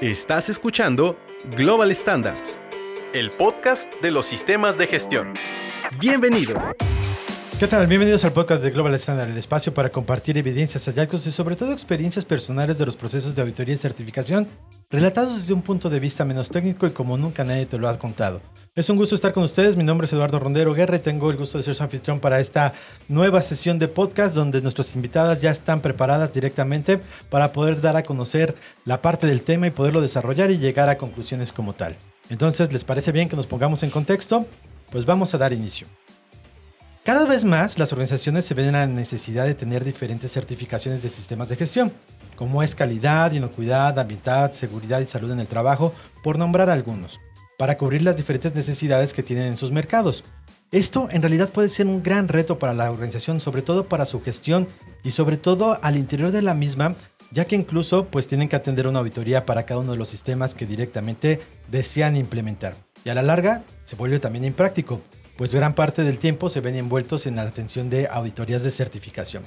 [0.00, 1.18] Estás escuchando
[1.56, 2.60] Global Standards,
[3.12, 5.34] el podcast de los sistemas de gestión.
[5.98, 6.54] Bienvenido.
[7.58, 7.88] ¿Qué tal?
[7.88, 11.72] Bienvenidos al podcast de Global Standard, el espacio para compartir evidencias, hallazgos y sobre todo
[11.72, 14.46] experiencias personales de los procesos de auditoría y certificación,
[14.90, 17.98] relatados desde un punto de vista menos técnico y como nunca nadie te lo ha
[17.98, 18.40] contado.
[18.76, 21.36] Es un gusto estar con ustedes, mi nombre es Eduardo Rondero Guerra y tengo el
[21.36, 22.74] gusto de ser su anfitrión para esta
[23.08, 28.04] nueva sesión de podcast donde nuestras invitadas ya están preparadas directamente para poder dar a
[28.04, 28.54] conocer
[28.84, 31.96] la parte del tema y poderlo desarrollar y llegar a conclusiones como tal.
[32.30, 34.46] Entonces, ¿les parece bien que nos pongamos en contexto?
[34.92, 35.88] Pues vamos a dar inicio.
[37.08, 41.08] Cada vez más las organizaciones se ven en la necesidad de tener diferentes certificaciones de
[41.08, 41.90] sistemas de gestión,
[42.36, 47.18] como es calidad, inocuidad, ambiental, seguridad y salud en el trabajo, por nombrar algunos,
[47.56, 50.22] para cubrir las diferentes necesidades que tienen en sus mercados.
[50.70, 54.20] Esto en realidad puede ser un gran reto para la organización, sobre todo para su
[54.20, 54.68] gestión
[55.02, 56.94] y sobre todo al interior de la misma,
[57.30, 60.54] ya que incluso pues tienen que atender una auditoría para cada uno de los sistemas
[60.54, 62.74] que directamente desean implementar.
[63.02, 65.00] Y a la larga se vuelve también impráctico,
[65.38, 69.44] pues gran parte del tiempo se ven envueltos en la atención de auditorías de certificación.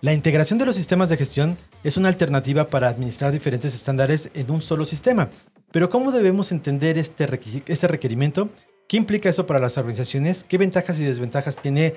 [0.00, 4.52] La integración de los sistemas de gestión es una alternativa para administrar diferentes estándares en
[4.52, 5.28] un solo sistema.
[5.72, 7.28] Pero ¿cómo debemos entender este,
[7.66, 8.50] este requerimiento?
[8.86, 10.44] ¿Qué implica eso para las organizaciones?
[10.44, 11.94] ¿Qué ventajas y desventajas tiene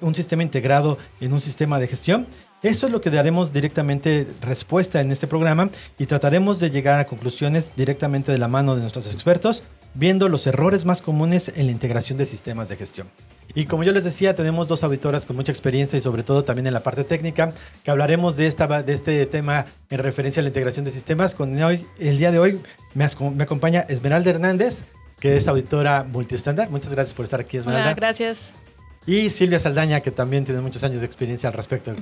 [0.00, 2.26] un sistema integrado en un sistema de gestión?
[2.62, 7.06] Esto es lo que daremos directamente respuesta en este programa y trataremos de llegar a
[7.06, 9.62] conclusiones directamente de la mano de nuestros expertos
[9.94, 13.08] viendo los errores más comunes en la integración de sistemas de gestión.
[13.54, 16.66] Y como yo les decía, tenemos dos auditoras con mucha experiencia y sobre todo también
[16.66, 17.52] en la parte técnica,
[17.84, 21.34] que hablaremos de, esta, de este tema en referencia a la integración de sistemas.
[21.34, 22.60] Con hoy, el día de hoy
[22.94, 24.84] me, me acompaña Esmeralda Hernández,
[25.20, 26.70] que es auditora multiestándar.
[26.70, 27.88] Muchas gracias por estar aquí, Esmeralda.
[27.88, 28.58] Hola, gracias.
[29.06, 31.94] Y Silvia Saldaña, que también tiene muchos años de experiencia al respecto.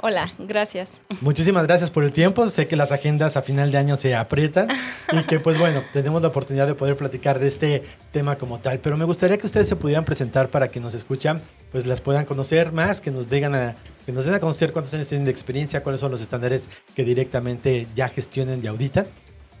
[0.00, 1.00] Hola, gracias.
[1.20, 2.46] Muchísimas gracias por el tiempo.
[2.46, 4.68] Sé que las agendas a final de año se aprietan
[5.12, 7.82] y que pues bueno, tenemos la oportunidad de poder platicar de este
[8.12, 8.78] tema como tal.
[8.78, 12.26] Pero me gustaría que ustedes se pudieran presentar para que nos escuchan, pues las puedan
[12.26, 13.74] conocer más, que nos digan a,
[14.06, 17.02] que nos den a conocer cuántos años tienen de experiencia, cuáles son los estándares que
[17.02, 19.06] directamente ya gestionen y auditan.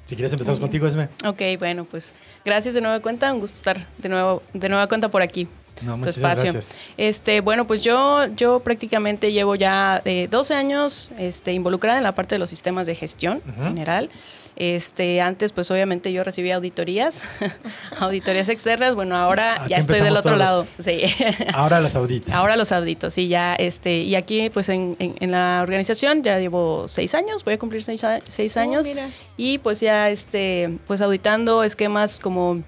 [0.04, 1.08] Si quieres empezamos contigo, Esme.
[1.26, 5.10] Ok, bueno, pues gracias de nueva cuenta, un gusto estar de nuevo de nueva cuenta
[5.10, 5.48] por aquí.
[5.82, 6.52] No, tu espacio.
[6.52, 6.74] Gracias.
[6.96, 12.34] Este, bueno, pues yo, yo prácticamente llevo ya 12 años este, involucrada en la parte
[12.34, 14.10] de los sistemas de gestión general.
[14.60, 17.22] Este, antes, pues obviamente yo recibía auditorías,
[18.00, 18.96] auditorías externas.
[18.96, 20.66] Bueno, ahora ya estoy del otro lado.
[20.78, 21.02] Sí.
[21.54, 22.34] Ahora los auditos.
[22.34, 26.88] Ahora los auditos, sí, ya, este, y aquí, pues en, en, la organización ya llevo
[26.88, 28.90] seis años, voy a cumplir seis, seis oh, años.
[29.36, 32.64] y pues ya, este, pues auditando esquemas como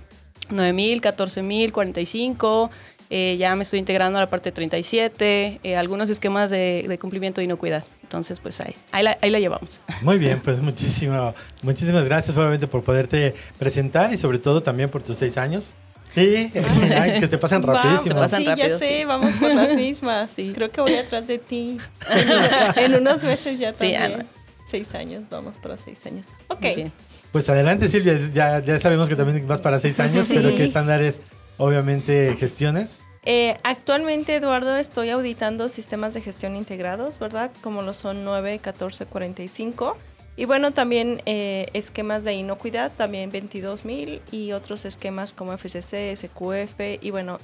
[0.50, 2.71] 9000, 14000, 45
[3.12, 7.47] eh, ya me estoy integrando a la parte 37, eh, algunos esquemas de, cumplimiento de
[7.47, 7.82] inocuidad.
[8.03, 9.81] Entonces, pues ahí, ahí, la, ahí la llevamos.
[10.03, 15.03] Muy bien, pues muchísimo, muchísimas gracias obviamente por poderte presentar y sobre todo también por
[15.03, 15.75] tus seis años.
[16.15, 16.50] Sí,
[17.21, 18.03] que se pasan rapidísimo.
[18.04, 20.31] Se pasan sí, ya sé, vamos por las mismas.
[20.31, 20.53] Sí.
[20.54, 21.78] Creo que voy atrás de ti.
[22.77, 24.27] En, unos meses ya también.
[24.71, 26.28] seis años, vamos para seis años.
[26.47, 26.91] Ok.
[27.32, 28.31] Pues adelante, Silvia.
[28.32, 31.21] Ya, ya sabemos que también vas para seis años, pero ¿qué estándares
[31.60, 33.03] obviamente gestiones?
[33.25, 37.50] Eh, actualmente, Eduardo, estoy auditando sistemas de gestión integrados, ¿verdad?
[37.60, 39.97] Como lo son 9, 14, 45.
[40.37, 46.81] Y bueno, también eh, esquemas de inocuidad, también 22.000 y otros esquemas como FCC, SQF
[47.03, 47.38] y bueno,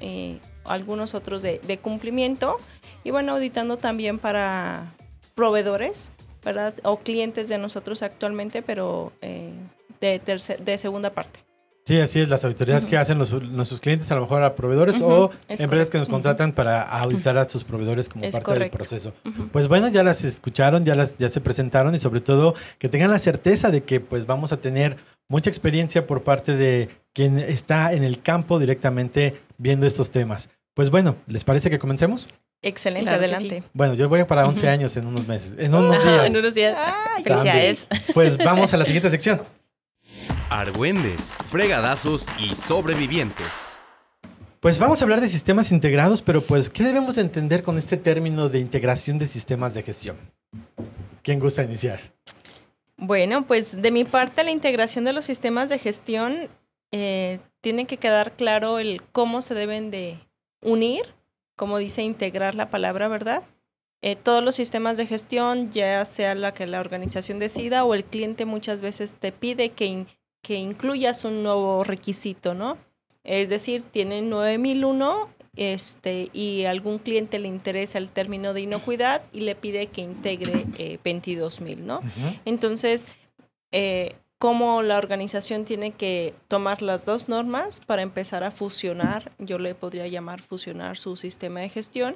[0.65, 2.56] algunos otros de, cumplimiento.
[3.04, 4.94] Y bueno, auditando también para
[5.34, 6.09] proveedores,
[6.43, 6.75] ¿verdad?
[6.84, 9.53] O clientes de nosotros actualmente, pero eh,
[10.00, 11.46] de, de segunda parte.
[11.86, 15.00] Sí, así es, las auditorías que hacen los, nuestros clientes, a lo mejor a proveedores
[15.00, 19.14] o empresas que nos contratan para auditar a sus proveedores como parte del proceso.
[19.52, 23.12] Pues bueno, ya las escucharon, ya las ya se presentaron y sobre todo que tengan
[23.12, 24.97] la certeza de que pues vamos a tener
[25.28, 30.50] mucha experiencia por parte de quien está en el campo directamente viendo estos temas.
[30.74, 32.26] Pues bueno, ¿les parece que comencemos?
[32.62, 33.62] Excelente, adelante.
[33.74, 36.26] Bueno, yo voy para 11 años en unos meses, en unos días.
[36.26, 36.76] En unos días.
[37.22, 37.86] Felicidades.
[38.12, 39.41] Pues vamos a la siguiente sección.
[40.51, 43.81] Argüendes, fregadazos y sobrevivientes.
[44.60, 48.48] Pues vamos a hablar de sistemas integrados, pero pues, ¿qué debemos entender con este término
[48.48, 50.16] de integración de sistemas de gestión?
[51.22, 51.98] ¿Quién gusta iniciar?
[52.97, 56.49] Bueno, pues de mi parte la integración de los sistemas de gestión
[56.92, 60.21] eh, tiene que quedar claro el cómo se deben de
[60.63, 61.03] unir,
[61.57, 63.42] como dice integrar la palabra, ¿verdad?
[64.01, 68.04] Eh, todos los sistemas de gestión, ya sea la que la organización decida o el
[68.04, 70.07] cliente muchas veces te pide que
[70.47, 72.78] que incluyas un nuevo requisito, ¿no?
[73.25, 79.41] Es decir, tienen 9001 este, y algún cliente le interesa el término de inocuidad y
[79.41, 82.01] le pide que integre eh, 22000, ¿no?
[82.45, 83.09] Entonces,
[83.72, 89.59] eh, cómo la organización tiene que tomar las dos normas para empezar a fusionar, yo
[89.59, 92.15] le podría llamar fusionar su sistema de gestión.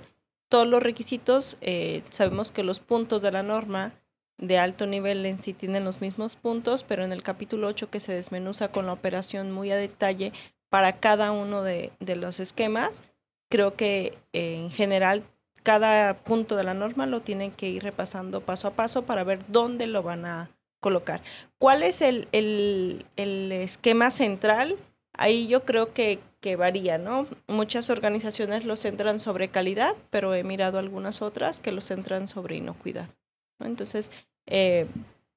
[0.49, 3.93] Todos los requisitos, eh, sabemos que los puntos de la norma
[4.41, 8.01] de alto nivel en sí tienen los mismos puntos, pero en el capítulo 8 que
[8.01, 10.33] se desmenuza con la operación muy a detalle
[10.71, 13.03] para cada uno de, los esquemas,
[13.49, 15.25] creo que eh, en general
[15.63, 19.41] cada punto de la norma lo tienen que ir repasando paso a paso para ver
[19.49, 20.51] dónde lo van a
[20.81, 21.21] colocar.
[21.59, 24.77] ¿Cuál es el, el, el esquema central?
[25.13, 27.27] Ahí yo creo que, que, varía, ¿no?
[27.47, 32.57] Muchas organizaciones lo centran sobre calidad, pero he mirado algunas otras que lo centran sobre
[32.57, 33.11] inocuidad.
[33.59, 33.67] ¿no?
[33.67, 34.11] Entonces,
[34.51, 34.87] eh,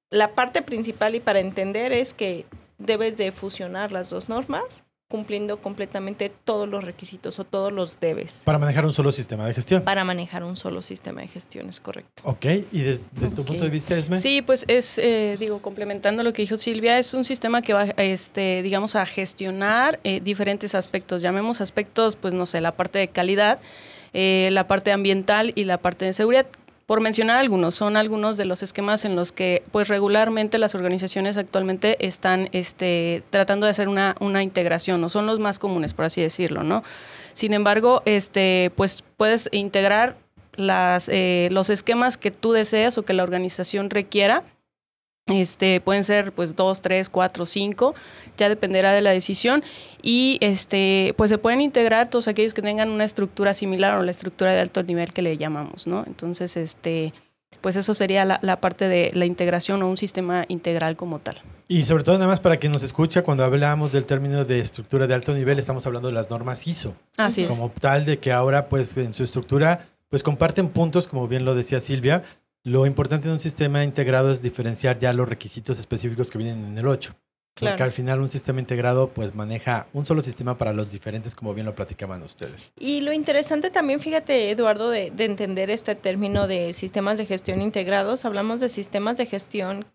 [0.09, 2.45] la parte principal y para entender es que
[2.77, 4.83] debes de fusionar las dos normas
[5.13, 8.41] cumpliendo completamente todos los requisitos o todos los debes.
[8.45, 9.83] Para manejar un solo sistema de gestión.
[9.83, 12.23] Para manejar un solo sistema de gestión, es correcto.
[12.25, 14.17] Ok, y desde, tu punto de vista, Esme.
[14.17, 17.83] Sí, pues es, eh, digo, complementando lo que dijo Silvia, es un sistema que va,
[17.97, 21.21] este, digamos, a gestionar eh, diferentes aspectos.
[21.21, 23.59] Llamemos aspectos, pues no sé, la parte de calidad,
[24.13, 26.47] eh, la parte ambiental y la parte de seguridad
[26.85, 31.37] por mencionar algunos, son algunos de los esquemas en los que pues regularmente las organizaciones
[31.37, 36.05] actualmente están este, tratando de hacer una, una integración, o son los más comunes, por
[36.05, 36.83] así decirlo, ¿no?
[37.33, 40.17] Sin embargo, este, pues puedes integrar
[40.55, 44.43] las, eh, los esquemas que tú deseas o que la organización requiera
[45.27, 47.95] este, pueden ser pues dos, tres, cuatro, cinco,
[48.37, 49.63] ya dependerá de la decisión.
[50.01, 54.11] Y este, pues se pueden integrar todos aquellos que tengan una estructura similar o la
[54.11, 56.03] estructura de alto nivel que le llamamos, ¿no?
[56.05, 57.13] Entonces, este,
[57.61, 61.37] pues eso sería la, la, parte de la integración o un sistema integral como tal.
[61.69, 65.07] Y sobre todo, nada más para quien nos escucha, cuando hablamos del término de estructura
[65.07, 66.95] de alto nivel, estamos hablando de las normas ISO.
[67.15, 71.45] Así como tal, de que ahora, pues, en su estructura, pues comparten puntos, como bien
[71.45, 72.23] lo decía Silvia,
[72.63, 76.77] lo importante de un sistema integrado es diferenciar ya los requisitos específicos que vienen en
[76.77, 77.15] el 8.
[77.59, 81.53] Porque al final un sistema integrado pues maneja un solo sistema para los diferentes, como
[81.53, 82.71] bien lo platicaban ustedes.
[82.79, 87.61] Y lo interesante también, fíjate Eduardo, de, de entender este término de sistemas de gestión
[87.61, 89.85] integrados, hablamos de sistemas de gestión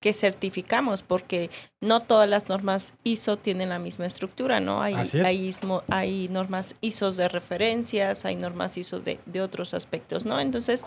[0.00, 4.82] que certificamos, porque no todas las normas ISO tienen la misma estructura, ¿no?
[4.82, 5.50] Hay, hay,
[5.88, 10.38] hay, normas ISO de referencias, hay normas ISO de, de, otros aspectos, ¿no?
[10.38, 10.84] Entonces,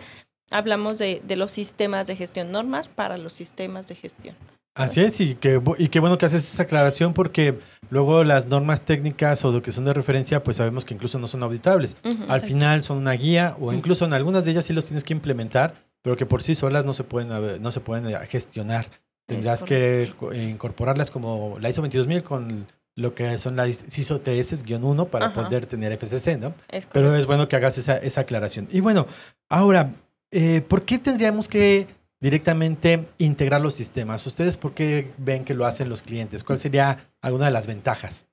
[0.50, 4.36] hablamos de, de, los sistemas de gestión, normas para los sistemas de gestión.
[4.76, 7.60] Así es, y qué y qué bueno que haces esa aclaración porque
[7.90, 11.28] luego las normas técnicas o lo que son de referencia, pues sabemos que incluso no
[11.28, 11.98] son auditables.
[12.30, 15.12] Al final son una guía o incluso en algunas de ellas sí los tienes que
[15.12, 18.88] implementar, pero que por sí solas no se pueden, no se pueden eh, gestionar.
[19.26, 25.34] Tendrás que incorporarlas como la ISO 22000 con lo que son las ISO TS-1 para
[25.34, 26.54] poder tener FCC, ¿no?
[26.92, 28.68] pero es bueno que hagas esa, esa aclaración.
[28.72, 29.08] Y bueno,
[29.50, 29.94] ahora,
[30.32, 31.88] eh, ¿por qué tendríamos que
[32.20, 34.26] directamente integrar los sistemas?
[34.26, 36.44] ¿Ustedes por qué ven que lo hacen los clientes?
[36.44, 38.26] ¿Cuál sería alguna de las ventajas?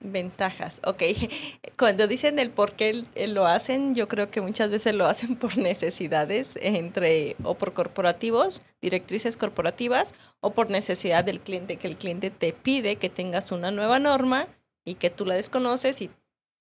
[0.00, 1.02] Ventajas, ok.
[1.78, 5.56] Cuando dicen el por qué lo hacen, yo creo que muchas veces lo hacen por
[5.56, 12.30] necesidades entre o por corporativos, directrices corporativas, o por necesidad del cliente, que el cliente
[12.30, 14.48] te pide que tengas una nueva norma
[14.84, 16.10] y que tú la desconoces y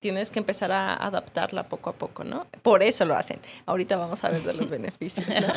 [0.03, 2.45] tienes que empezar a adaptarla poco a poco, ¿no?
[2.61, 3.39] Por eso lo hacen.
[3.65, 5.47] Ahorita vamos a ver de los beneficios, ¿no?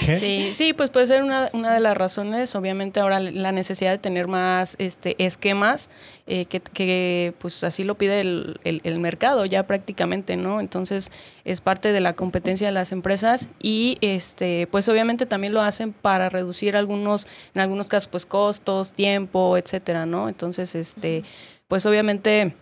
[0.14, 3.98] Sí, sí, pues puede ser una, una, de las razones, obviamente ahora la necesidad de
[3.98, 5.90] tener más este, esquemas,
[6.28, 10.60] eh, que, que, pues así lo pide el, el, el, mercado ya prácticamente, ¿no?
[10.60, 11.10] Entonces
[11.44, 15.92] es parte de la competencia de las empresas y este, pues obviamente también lo hacen
[15.92, 20.28] para reducir algunos, en algunos casos, pues costos, tiempo, etcétera, ¿no?
[20.28, 21.24] Entonces, este,
[21.66, 22.54] pues obviamente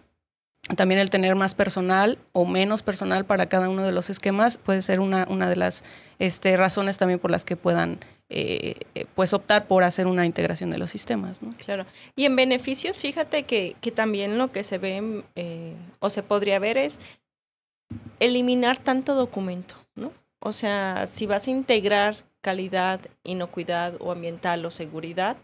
[0.77, 4.83] también el tener más personal o menos personal para cada uno de los esquemas puede
[4.83, 5.85] ser una, una de las
[6.19, 8.01] este, razones también por las que puedan
[8.31, 8.75] eh,
[9.15, 11.41] pues optar por hacer una integración de los sistemas.
[11.65, 11.87] Claro.
[12.15, 16.59] Y en beneficios, fíjate que, que también lo que se ve eh, o se podría
[16.59, 17.01] ver es
[18.21, 20.13] eliminar tanto documento, ¿no?
[20.41, 25.39] O sea, si vas a integrar calidad, inocuidad o ambiental o seguridad,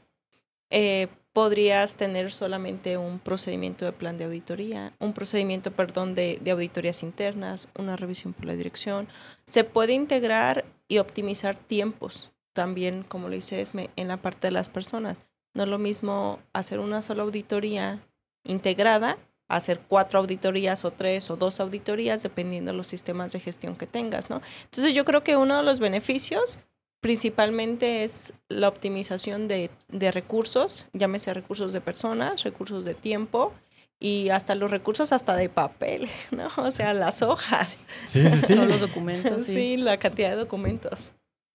[0.71, 7.03] eh, podrías tener solamente un procedimiento de plan de auditoría, un procedimiento, perdón, de, auditorías
[7.03, 9.09] internas, una revisión por la dirección.
[9.45, 14.53] Se puede integrar y optimizar tiempos también, como lo dice Esme, en la parte de
[14.53, 15.21] las personas.
[15.55, 18.01] No es lo mismo hacer una sola auditoría
[18.45, 23.75] integrada, hacer cuatro auditorías o tres o dos auditorías, dependiendo de los sistemas de gestión
[23.75, 24.41] que tengas, ¿no?
[24.67, 26.61] Entonces yo creo que uno de los beneficios
[27.05, 33.53] principalmente es la optimización de, de, recursos, llámese recursos de personas, recursos de tiempo
[34.01, 36.49] y hasta los recursos hasta de papel, ¿no?
[36.57, 37.81] O sea, las hojas.
[38.07, 38.55] Sí, sí, sí.
[38.55, 39.45] Todos los documentos.
[39.45, 39.55] Sí.
[39.55, 39.77] sí.
[39.77, 41.11] la cantidad de documentos.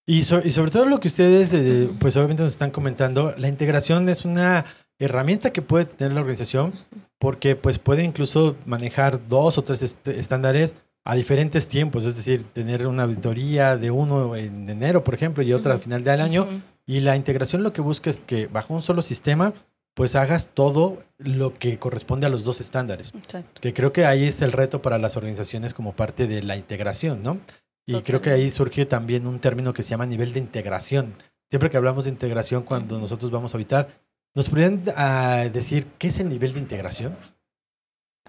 [0.06, 4.08] Y, y sobre todo lo que ustedes, eh, pues obviamente nos están comentando, la integración
[4.08, 4.66] es una
[5.00, 6.74] herramienta que puede tener la organización
[7.18, 10.76] porque pues puede incluso manejar dos o tres estándares
[11.06, 15.54] a diferentes tiempos, es decir, tener una auditoría de uno en enero, por ejemplo, y
[15.54, 16.48] otra al final del año.
[16.86, 19.54] Y la integración lo que busca es que bajo un solo sistema,
[19.94, 23.14] pues hagas todo lo que corresponde a los dos estándares.
[23.16, 23.62] Exacto.
[23.62, 27.22] Que creo que ahí es el reto para las organizaciones como parte de la integración,
[27.24, 27.40] ¿no?
[27.86, 31.16] Y creo que ahí surge también un término que se llama nivel de integración.
[31.50, 33.90] Siempre que hablamos de integración, cuando nosotros vamos a habitar,
[34.36, 37.18] ¿nos podrían ah, decir qué es el nivel de integración?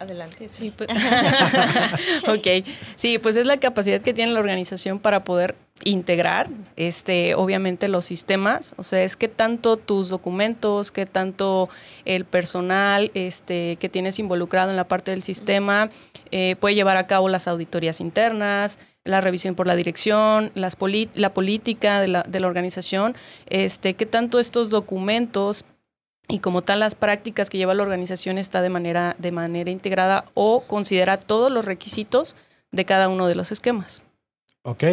[0.00, 0.48] Adelante.
[0.48, 0.88] Sí, pues,
[2.28, 2.66] ok.
[2.96, 8.06] Sí, pues es la capacidad que tiene la organización para poder integrar, este, obviamente los
[8.06, 8.72] sistemas.
[8.78, 11.68] O sea, es que tanto tus documentos, que tanto
[12.06, 15.90] el personal, este, que tienes involucrado en la parte del sistema,
[16.30, 20.78] eh, puede llevar a cabo las auditorías internas, la revisión por la dirección, las
[21.14, 23.14] la política de la, de la organización,
[23.50, 25.66] este, que tanto estos documentos
[26.30, 30.24] y como tal las prácticas que lleva la organización está de manera, de manera integrada
[30.34, 32.36] o considera todos los requisitos
[32.72, 34.02] de cada uno de los esquemas.
[34.62, 34.84] Ok.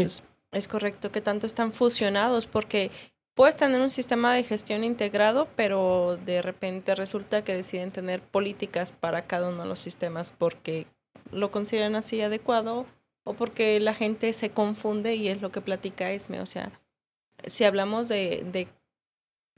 [0.52, 2.90] es correcto que tanto están fusionados porque
[3.36, 8.94] puedes tener un sistema de gestión integrado, pero de repente resulta que deciden tener políticas
[8.94, 10.88] para cada uno de los sistemas porque
[11.32, 12.86] lo consideran así adecuado
[13.24, 16.40] o porque la gente se confunde y es lo que platica Esme.
[16.40, 16.72] O sea,
[17.46, 18.68] si hablamos de, de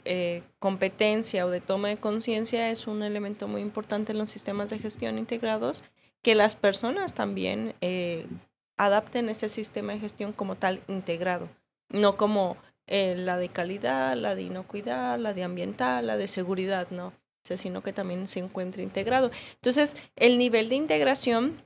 [0.05, 4.69] eh, competencia o de toma de conciencia es un elemento muy importante en los sistemas
[4.69, 5.83] de gestión integrados,
[6.21, 8.27] que las personas también eh,
[8.77, 11.49] adapten ese sistema de gestión como tal integrado,
[11.89, 16.89] no como eh, la de calidad, la de inocuidad, la de ambiental, la de seguridad,
[16.89, 17.13] no,
[17.43, 19.31] sino que también se encuentre integrado.
[19.55, 21.63] Entonces, el nivel de integración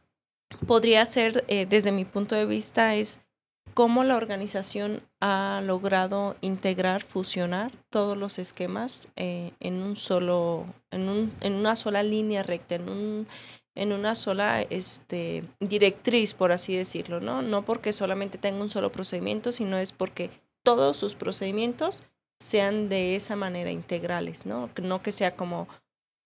[0.68, 3.20] podría ser, desde mi punto de vista, es
[3.74, 11.10] cómo la organización ha logrado integrar, fusionar todos los esquemas eh, en un solo, en,
[11.10, 13.28] un, en una sola línea recta, en un,
[13.76, 17.42] en una sola este, directriz, por así decirlo, ¿no?
[17.42, 20.30] No porque solamente tenga un solo procedimiento, sino es porque
[20.64, 22.04] todos sus procedimientos
[22.40, 24.70] sean de esa manera integrales, ¿no?
[24.82, 25.68] No que sea como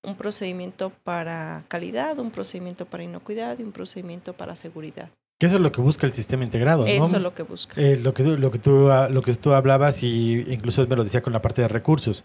[0.04, 5.10] un procedimiento para calidad, un procedimiento para inocuidad y un procedimiento para seguridad.
[5.40, 6.90] Que eso es lo que busca el sistema integrado, ¿no?
[6.90, 7.80] Eso es lo que busca.
[7.80, 11.04] Eh, lo, que, lo, que tú, ah, lo que tú hablabas y incluso me lo
[11.04, 12.24] decía con la parte de recursos.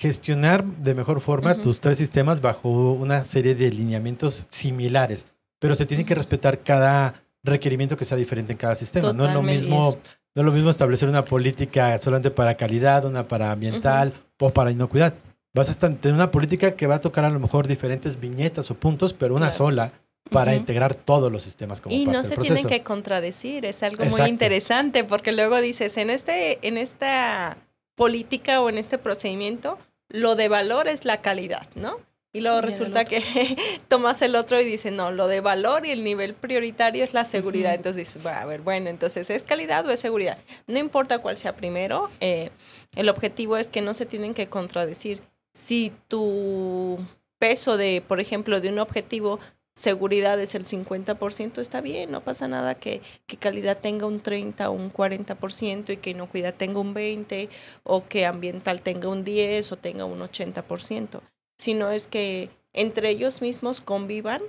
[0.00, 5.28] Gestionar de mejor forma tus tres sistemas bajo una serie de lineamientos similares,
[5.60, 9.12] pero se tiene que respetar cada requerimiento que sea diferente en cada sistema.
[9.12, 9.96] no es lo mismo
[10.34, 14.70] no es lo mismo establecer una política solamente para calidad, una para ambiental o para
[14.70, 15.14] inocuidad.
[15.54, 18.74] Vas a tener una política que va a tocar a lo mejor diferentes viñetas o
[18.74, 19.92] puntos, pero una sola
[20.30, 24.22] para integrar todos los sistemas como y no se tienen que contradecir es algo muy
[24.28, 27.58] interesante porque luego dices en este en esta
[27.94, 31.98] política o en este procedimiento lo de valor es la calidad no
[32.34, 33.22] y luego resulta que
[33.88, 37.26] tomas el otro y dices, no, lo de valor y el nivel prioritario es la
[37.26, 37.74] seguridad.
[37.74, 40.38] Entonces dices, a ver, bueno, entonces ¿es calidad o es seguridad?
[40.66, 42.50] No importa cuál sea primero, eh,
[42.96, 45.20] el objetivo es que no se tienen que contradecir.
[45.52, 46.98] Si tu
[47.38, 49.38] peso de, por ejemplo, de un objetivo
[49.74, 54.68] seguridad es el 50%, está bien, no pasa nada que, que calidad tenga un 30
[54.68, 57.48] o un 40% y que inocuidad tenga un 20
[57.84, 61.20] o que ambiental tenga un 10 o tenga un 80%,
[61.58, 64.42] sino es que entre ellos mismos convivan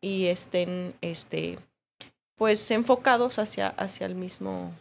[0.00, 1.58] y estén este
[2.36, 4.72] pues enfocados hacia, hacia el mismo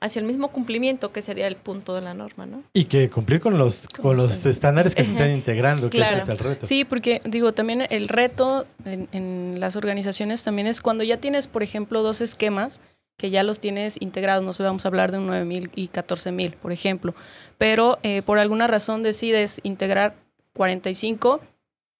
[0.00, 2.62] hacia el mismo cumplimiento que sería el punto de la norma, ¿no?
[2.72, 6.28] Y que cumplir con los, con los estándares que se están integrando, que ese es
[6.28, 6.66] el reto.
[6.66, 11.46] Sí, porque digo, también el reto en, en, las organizaciones también es cuando ya tienes,
[11.46, 12.80] por ejemplo, dos esquemas
[13.16, 16.52] que ya los tienes integrados, no sé, vamos a hablar de un 9000 y 14000,
[16.52, 17.14] por ejemplo,
[17.58, 20.16] pero eh, por alguna razón decides integrar
[20.52, 21.40] 45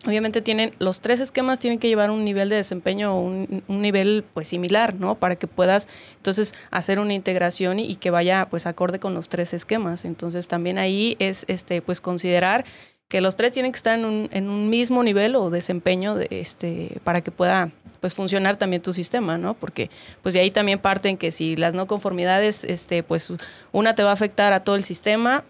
[0.05, 4.25] obviamente tienen los tres esquemas tienen que llevar un nivel de desempeño un, un nivel
[4.35, 8.99] pues similar no para que puedas entonces hacer una integración y, que vaya pues acorde
[8.99, 10.05] con los tres esquemas.
[10.05, 12.65] Entonces también ahí es este pues considerar
[13.09, 16.27] que los tres tienen que estar en un, en un mismo nivel o desempeño de
[16.31, 19.91] este para que pueda pues funcionar también tu sistema no porque
[20.23, 23.33] pues de ahí también parten que si las no conformidades este pues
[23.73, 25.45] una te va a afectar a todo el sistema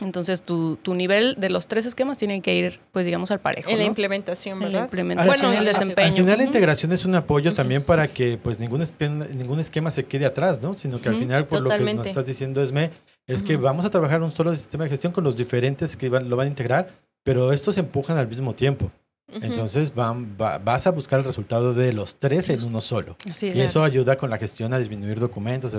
[0.00, 3.70] entonces, tu, tu, nivel de los tres esquemas tienen que ir, pues digamos, al parejo.
[3.70, 4.72] En la implementación, ¿verdad?
[4.72, 6.08] En la implementación bueno, y el desempeño.
[6.08, 9.90] Al final, la integración es un apoyo también para que pues ningún esquema, ningún esquema
[9.90, 10.74] se quede atrás, ¿no?
[10.74, 12.90] Sino que al final, por lo que nos estás diciendo, Esme,
[13.26, 16.36] es que vamos a trabajar un solo sistema de gestión con los diferentes que lo
[16.36, 16.90] van a integrar,
[17.24, 18.90] pero estos se empujan al mismo tiempo.
[19.28, 23.16] Entonces van, vas a buscar el resultado de los tres en uno solo.
[23.42, 25.74] y eso ayuda con la gestión a disminuir documentos.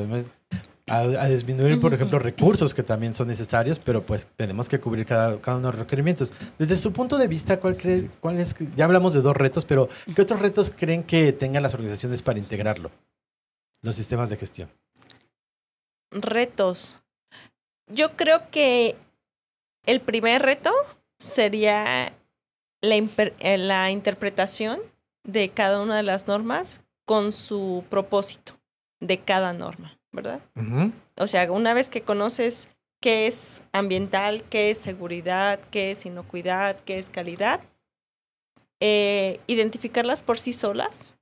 [0.88, 5.40] A, disminuir, por ejemplo, recursos que también son necesarios, pero pues tenemos que cubrir cada,
[5.42, 6.32] cada uno de los requerimientos.
[6.58, 8.56] Desde su punto de vista, ¿cuál, cree, cuál es?
[8.76, 12.40] Ya hablamos de dos retos, pero ¿qué otros retos creen que tengan las organizaciones para
[12.40, 12.90] integrarlo?
[13.82, 14.70] Los sistemas de gestión.
[16.12, 17.02] Retos.
[17.88, 18.96] Yo creo que
[19.86, 20.72] el primer reto
[21.20, 22.14] sería
[22.82, 24.80] la, eh, la interpretación
[25.24, 28.58] de cada una de las normas con su propósito
[29.00, 30.42] de cada norma, ¿verdad?
[31.18, 36.80] O sea, una vez que conoces qué es ambiental, qué es seguridad, qué es inocuidad,
[36.86, 37.62] qué es calidad,
[38.80, 41.16] eh, identificarlas por sí solas,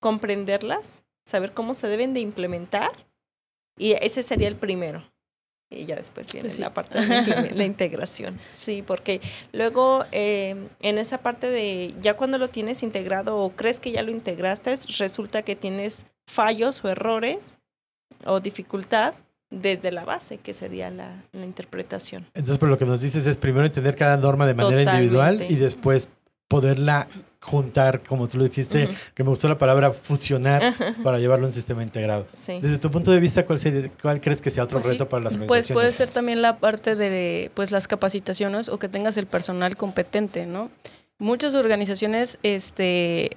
[0.00, 2.92] comprenderlas, saber cómo se deben de implementar,
[3.78, 5.02] y ese sería el primero
[5.72, 8.38] y ya después viene pues la parte de la integración.
[8.52, 9.20] Sí, porque
[9.52, 14.02] luego em, en esa parte de ya cuando lo tienes integrado o crees que ya
[14.02, 17.56] lo integraste, resulta que tienes fallos o errores
[18.24, 19.14] o dificultad
[19.50, 22.26] desde la base, que sería la, la interpretación.
[22.34, 25.56] Entonces, por lo que nos dices es primero entender cada norma de manera individual y
[25.56, 26.08] después
[26.48, 27.08] poderla
[27.40, 31.52] juntar, como tú lo dijiste, que me gustó la palabra fusionar para llevarlo a un
[31.52, 32.26] sistema integrado.
[32.46, 35.24] Desde tu punto de vista, ¿cuál, sería, cuál crees que sea otro pues reto para
[35.24, 35.66] las organizaciones?
[35.66, 39.76] Pues puede ser también la parte de pues las capacitaciones o que tengas el personal
[39.76, 40.70] competente, ¿no?
[41.18, 43.30] Muchas organizaciones este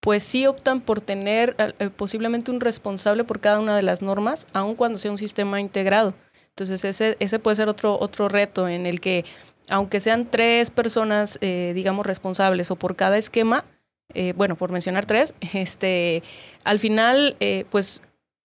[0.00, 4.46] pues sí optan por tener eh, posiblemente un responsable por cada una de las normas,
[4.52, 6.14] aun cuando sea un sistema integrado.
[6.48, 9.24] Entonces ese, ese puede ser otro, otro reto en el que
[9.70, 13.64] aunque sean tres personas, eh, digamos, responsables o por cada esquema,
[14.12, 16.22] eh, bueno, por mencionar tres, este,
[16.64, 18.02] al final, eh, pues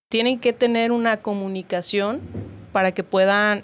[0.07, 2.21] tienen que tener una comunicación
[2.71, 3.63] para que puedan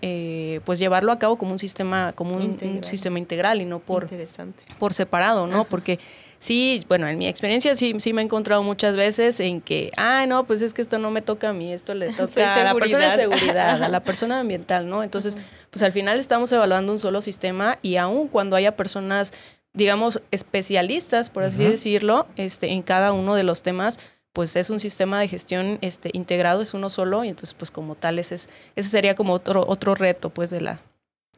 [0.63, 4.07] pues llevarlo a cabo como un sistema como un, sistema integral y no por
[4.79, 5.99] por separado no porque
[6.41, 10.27] sí, bueno, en mi experiencia sí, sí me he encontrado muchas veces en que, ay,
[10.27, 12.73] no, pues es que esto no me toca a mí, esto le toca a la
[12.73, 15.03] persona de seguridad, a la persona ambiental, ¿no?
[15.03, 15.37] Entonces,
[15.69, 19.33] pues al final estamos evaluando un solo sistema y aún cuando haya personas,
[19.73, 23.99] digamos, especialistas, por así decirlo, este, en cada uno de los temas,
[24.33, 27.95] pues es un sistema de gestión este, integrado, es uno solo, y entonces, pues como
[27.95, 30.79] tal, ese, es, ese sería como otro, otro reto, pues, de la,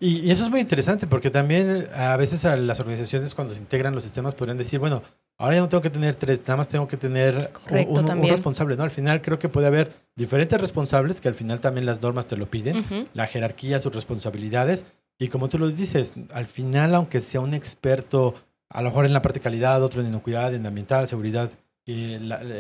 [0.04, 3.96] y, eso es muy interesante porque también a veces a las organizaciones cuando se integran
[3.96, 5.02] los sistemas podrían decir, bueno,
[5.38, 8.84] ahora ya no tengo que tener tres, nada más tengo que tener un, responsable, ¿no?
[8.84, 12.36] Al final creo que puede haber diferentes responsables que al final también las normas te
[12.36, 14.86] lo piden, la jerarquía, sus responsabilidades.
[15.18, 18.34] Y como tú lo dices, al final, aunque sea un experto,
[18.70, 21.50] a lo mejor en la parte de calidad, otro en inocuidad, en ambiental, seguridad
[21.86, 22.16] y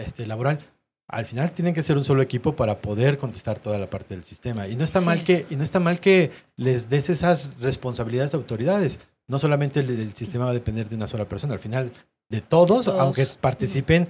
[0.06, 0.60] este, laboral,
[1.08, 4.24] al final tienen que ser un solo equipo para poder contestar toda la parte del
[4.24, 4.68] sistema.
[4.68, 8.38] Y no está mal que, y no está mal que les des esas responsabilidades de
[8.38, 9.00] autoridades.
[9.28, 11.92] No solamente el, sistema va a depender de una sola persona, al final
[12.30, 12.88] de todos.
[12.88, 14.08] aunque participen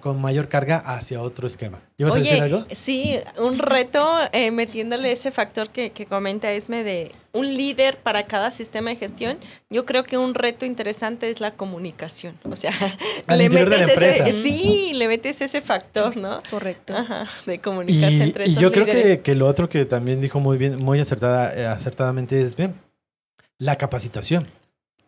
[0.00, 1.80] con mayor carga hacia otro esquema.
[1.96, 2.66] ¿Ibas a decir algo?
[2.72, 8.26] Sí, un reto eh, metiéndole ese factor que, que, comenta Esme de un líder para
[8.26, 9.38] cada sistema de gestión.
[9.70, 12.36] Yo creo que un reto interesante es la comunicación.
[12.44, 12.72] O sea,
[13.28, 16.40] le metes ese, sí, le metes ese factor, ¿no?
[16.50, 16.94] Correcto.
[17.46, 20.58] de comunicarse entre esos Y yo creo que, que, lo otro que también dijo muy
[20.58, 22.74] bien, muy acertada, eh, acertadamente es bien,
[23.58, 24.46] la capacitación.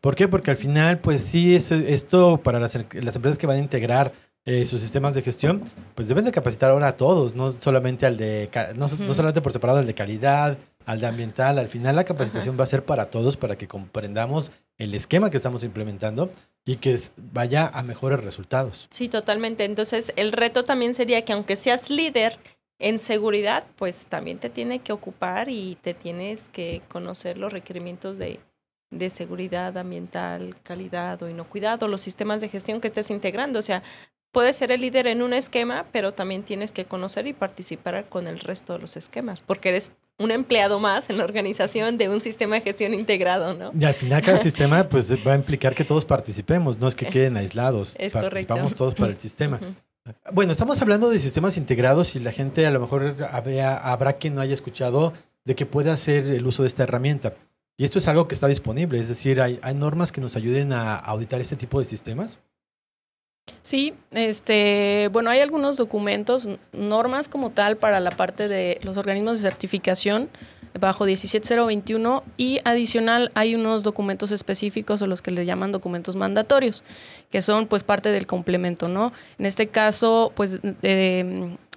[0.00, 0.28] ¿Por qué?
[0.28, 4.12] Porque al final, pues sí, esto para las, las empresas que van a integrar
[4.46, 5.62] eh, sus sistemas de gestión,
[5.94, 9.78] pues deben de capacitar ahora a todos, no solamente al de, no, solamente por separado
[9.78, 11.58] al de calidad, al de ambiental.
[11.58, 15.38] Al final la capacitación va a ser para todos para que comprendamos el esquema que
[15.38, 16.30] estamos implementando
[16.66, 17.00] y que
[17.32, 18.86] vaya a mejores resultados.
[18.90, 19.64] Sí, totalmente.
[19.64, 22.38] Entonces el reto también sería que aunque seas líder
[22.78, 28.18] en seguridad, pues también te tiene que ocupar y te tienes que conocer los requerimientos
[28.18, 28.40] de,
[28.90, 33.58] de seguridad ambiental, calidad o inocuidad o los sistemas de gestión que estés integrando.
[33.58, 33.82] O sea,
[34.34, 38.26] puedes ser el líder en un esquema, pero también tienes que conocer y participar con
[38.26, 42.20] el resto de los esquemas, porque eres un empleado más en la organización de un
[42.20, 43.70] sistema de gestión integrado, ¿no?
[43.78, 47.06] Y al final cada sistema pues va a implicar que todos participemos, no es que
[47.06, 49.60] queden aislados, es participamos todos para el sistema.
[50.32, 54.40] Bueno, estamos hablando de sistemas integrados y la gente a lo mejor habrá quien no
[54.40, 57.34] haya escuchado de que puede hacer el uso de esta herramienta.
[57.76, 60.72] Y esto es algo que está disponible, es decir, hay, hay normas que nos ayuden
[60.72, 62.40] a auditar este tipo de sistemas.
[63.62, 69.40] Sí, este, bueno, hay algunos documentos, normas como tal para la parte de los organismos
[69.40, 70.28] de certificación
[70.78, 76.84] bajo 17021 y adicional hay unos documentos específicos o los que le llaman documentos mandatorios,
[77.30, 79.12] que son pues parte del complemento, ¿no?
[79.38, 80.58] En este caso, pues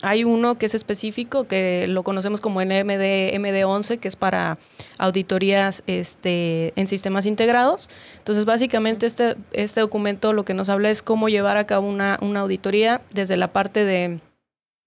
[0.04, 4.58] hay uno que es específico, que lo conocemos como NMD MD11, que es para
[4.98, 7.90] auditorías este, en sistemas integrados.
[8.18, 12.18] Entonces, básicamente este, este documento lo que nos habla es cómo llevar a cabo una,
[12.22, 14.20] una auditoría desde la parte de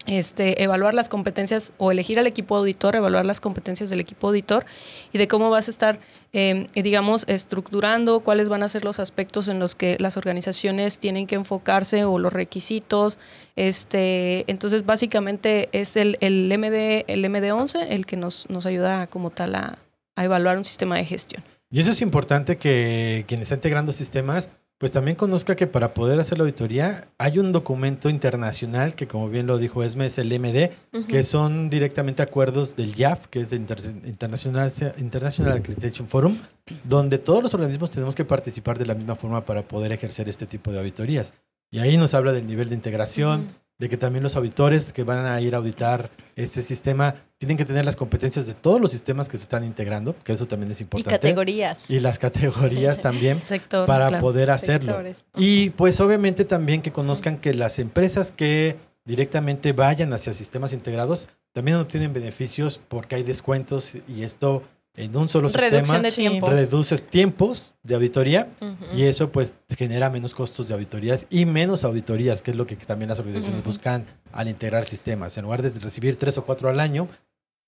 [0.07, 4.65] este, evaluar las competencias o elegir al equipo auditor, evaluar las competencias del equipo auditor
[5.13, 6.01] y de cómo vas a estar,
[6.33, 11.27] em, digamos, estructurando cuáles van a ser los aspectos en los que las organizaciones tienen
[11.27, 13.19] que enfocarse o los requisitos.
[13.57, 19.31] Este, entonces, básicamente es el, el, MD, el MD11 el que nos, nos ayuda como
[19.31, 19.79] tal a,
[20.17, 21.45] a evaluar un sistema de gestión.
[21.71, 24.49] Y eso es importante que quien está integrando sistemas
[24.81, 29.29] pues también conozca que para poder hacer la auditoría hay un documento internacional que, como
[29.29, 30.71] bien lo dijo Esme, es el MD,
[31.07, 36.39] que son directamente acuerdos del IAF, que es el International, International Accreditation Forum,
[36.85, 40.47] donde todos los organismos tenemos que participar de la misma forma para poder ejercer este
[40.47, 41.35] tipo de auditorías.
[41.71, 43.49] Y ahí nos habla del nivel de integración,
[43.81, 47.65] de que también los auditores que van a ir a auditar este sistema tienen que
[47.65, 50.83] tener las competencias de todos los sistemas que se están integrando, que eso también es
[50.83, 51.17] importante.
[51.17, 51.91] Y categorías.
[51.91, 53.39] Y las categorías también
[53.87, 55.03] para poder hacerlo.
[55.35, 61.27] Y pues obviamente también que conozcan que las empresas que directamente vayan hacia sistemas integrados
[61.53, 64.63] también obtienen beneficios porque hay descuentos y esto
[64.97, 66.51] en un solo Reducción sistema de tiempo.
[66.51, 68.49] reduces tiempos de auditoría
[68.95, 72.77] y eso pues genera menos costos de auditorías y menos auditorías, que es lo que
[72.77, 75.37] también las organizaciones buscan al integrar sistemas.
[75.39, 77.09] En lugar de recibir tres o cuatro al año,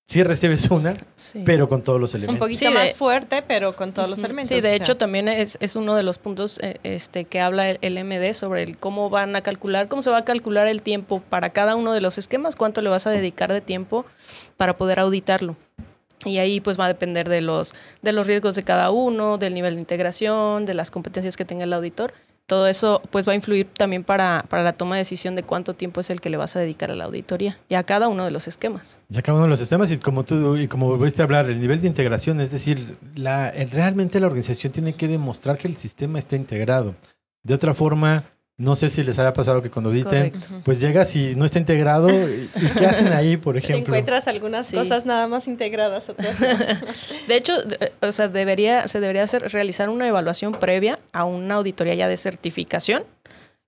[0.09, 0.95] sí recibes una,
[1.45, 2.35] pero con todos los elementos.
[2.35, 4.49] Un poquito más fuerte, pero con todos los elementos.
[4.49, 8.05] Sí, de hecho también es, es, uno de los puntos eh, este, que habla el,
[8.05, 11.51] MD sobre el cómo van a calcular, cómo se va a calcular el tiempo para
[11.51, 14.05] cada uno de los esquemas, cuánto le vas a dedicar de tiempo
[14.57, 15.57] para poder auditarlo.
[16.25, 19.55] Y ahí pues va a depender de los, de los riesgos de cada uno, del
[19.55, 22.13] nivel de integración, de las competencias que tenga el auditor.
[22.47, 25.75] Todo eso pues va a influir también para, para la toma de decisión de cuánto
[25.75, 28.25] tiempo es el que le vas a dedicar a la auditoría y a cada uno
[28.25, 28.99] de los esquemas.
[29.09, 31.49] Y a cada uno de los esquemas y como tú y como volviste a hablar,
[31.49, 35.77] el nivel de integración, es decir, la, realmente la organización tiene que demostrar que el
[35.77, 36.95] sistema está integrado.
[37.43, 38.25] De otra forma,
[38.63, 40.33] no sé si les haya pasado que cuando editen,
[40.65, 42.09] pues llegas y no está integrado.
[42.11, 42.49] ¿Y
[42.79, 43.79] qué hacen ahí, por ejemplo?
[43.79, 46.39] Encuentras algunas cosas nada más integradas, otras
[47.29, 47.55] De hecho,
[48.01, 52.17] o sea, debería, se debería hacer, realizar una evaluación previa a una auditoría ya de
[52.17, 53.05] certificación.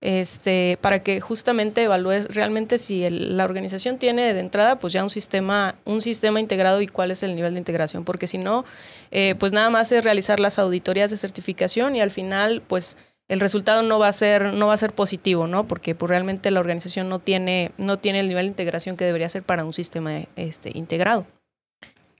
[0.00, 5.08] Este, para que justamente evalúes realmente si la organización tiene de entrada pues ya un
[5.08, 8.66] sistema, un sistema integrado y cuál es el nivel de integración, porque si no,
[9.10, 13.40] eh, pues nada más es realizar las auditorías de certificación y al final pues el
[13.40, 15.66] resultado no va a ser, no va a ser positivo, ¿no?
[15.66, 19.28] Porque pues, realmente la organización no tiene, no tiene el nivel de integración que debería
[19.28, 21.26] ser para un sistema este, integrado.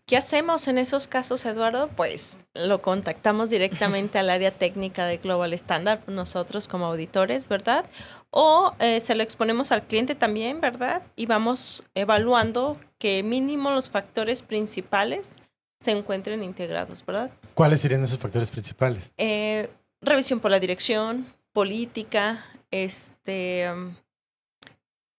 [0.07, 1.89] ¿Qué hacemos en esos casos, Eduardo?
[1.89, 7.87] Pues lo contactamos directamente al área técnica de Global Standard, nosotros como auditores, ¿verdad?
[8.31, 11.03] O eh, se lo exponemos al cliente también, ¿verdad?
[11.17, 15.39] Y vamos evaluando que mínimo los factores principales
[15.81, 17.31] se encuentren integrados, ¿verdad?
[17.55, 19.11] ¿Cuáles serían esos factores principales?
[19.17, 19.71] Eh,
[20.05, 23.67] revisión por la dirección, política, este,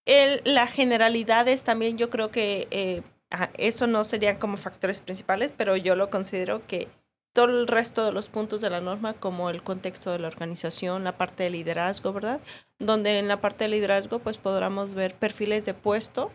[0.06, 3.02] el, la generalidad es también, yo creo que eh,
[3.58, 6.88] eso no serían como factores principales, pero yo lo considero que
[7.34, 11.04] todo el resto de los puntos de la norma, como el contexto de la organización,
[11.04, 12.39] la parte de liderazgo, ¿verdad?
[12.80, 16.32] Donde en la parte de liderazgo, pues podremos ver perfiles de puesto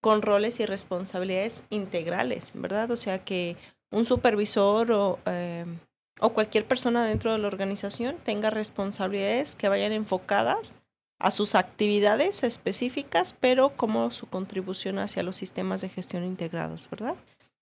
[0.00, 2.92] con roles y responsabilidades integrales, ¿verdad?
[2.92, 3.56] O sea que
[3.90, 5.66] un supervisor o eh,
[6.20, 10.76] o cualquier persona dentro de la organización tenga responsabilidades que vayan enfocadas
[11.18, 17.14] a sus actividades específicas, pero como su contribución hacia los sistemas de gestión integrados, ¿verdad?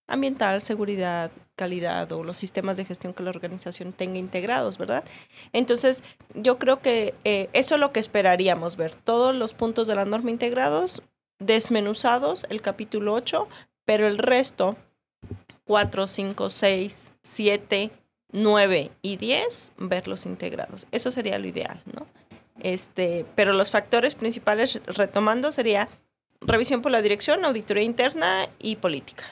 [0.07, 5.05] Ambiental, seguridad, calidad o los sistemas de gestión que la organización tenga integrados, ¿verdad?
[5.53, 6.03] Entonces,
[6.35, 10.05] yo creo que eh, eso es lo que esperaríamos ver, todos los puntos de la
[10.05, 11.03] norma integrados,
[11.39, 13.49] desmenuzados, el capítulo 8,
[13.85, 14.77] pero el resto,
[15.65, 17.91] 4, 5, 6, 7,
[18.35, 20.87] 9 y 10, verlos integrados.
[20.91, 22.07] Eso sería lo ideal, ¿no?
[22.61, 25.89] Este, pero los factores principales, retomando, sería
[26.41, 29.25] revisión por la dirección, auditoría interna y política.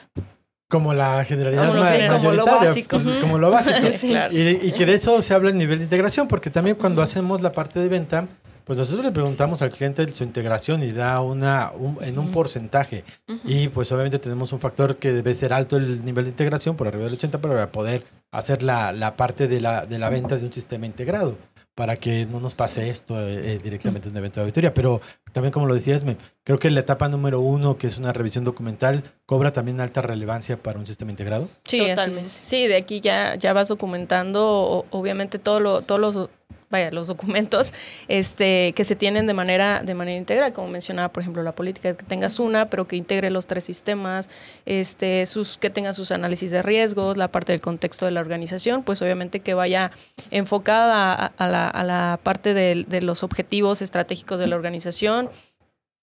[0.69, 1.67] Como la generalidad
[2.09, 2.99] como, lo básico.
[3.21, 3.87] Como lo básico.
[4.31, 7.41] y, y, que de eso se habla a nivel de integración, porque también cuando hacemos
[7.41, 8.27] la parte de venta,
[8.65, 11.71] pues nosotros le preguntamos al cliente su integración y da una
[12.01, 13.03] en un porcentaje.
[13.43, 16.87] Y pues obviamente tenemos un factor que debe ser alto el nivel de integración, por
[16.87, 20.45] arriba del 80, para poder hacer la, la parte de la, de la venta de
[20.45, 21.37] un sistema integrado
[21.75, 24.73] para que no nos pase esto eh, eh, directamente en un evento de auditoría.
[24.73, 28.13] Pero también, como lo decías, me, creo que la etapa número uno, que es una
[28.13, 31.49] revisión documental, cobra también alta relevancia para un sistema integrado.
[31.65, 32.29] Sí, totalmente.
[32.29, 36.29] Sí, de aquí ya, ya vas documentando, obviamente, todo lo, todos los
[36.73, 37.73] vaya, los documentos
[38.07, 41.93] este, que se tienen de manera, de manera integral, como mencionaba, por ejemplo, la política,
[41.93, 44.29] que tengas una, pero que integre los tres sistemas,
[44.65, 48.83] este, sus, que tenga sus análisis de riesgos, la parte del contexto de la organización,
[48.83, 49.91] pues obviamente que vaya
[50.31, 55.29] enfocada a, la, a la, parte de, de los objetivos estratégicos de la organización,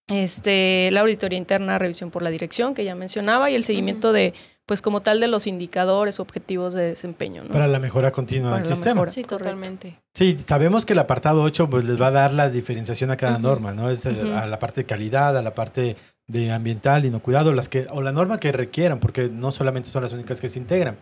[0.09, 4.35] este, la auditoría interna, revisión por la dirección que ya mencionaba y el seguimiento de
[4.71, 7.43] pues como tal de los indicadores, objetivos de desempeño.
[7.51, 9.11] Para la mejora continua del sistema.
[9.11, 9.99] sí, totalmente.
[10.15, 13.41] Sí, sabemos que el apartado 8 pues, les va a dar la diferenciación a cada
[13.41, 13.91] norma, ¿no?
[13.91, 15.97] Es eh, a la parte de calidad, a la parte
[16.29, 20.13] de ambiental, inocuidado, las que, o la norma que requieran, porque no solamente son las
[20.13, 20.99] únicas que se integran.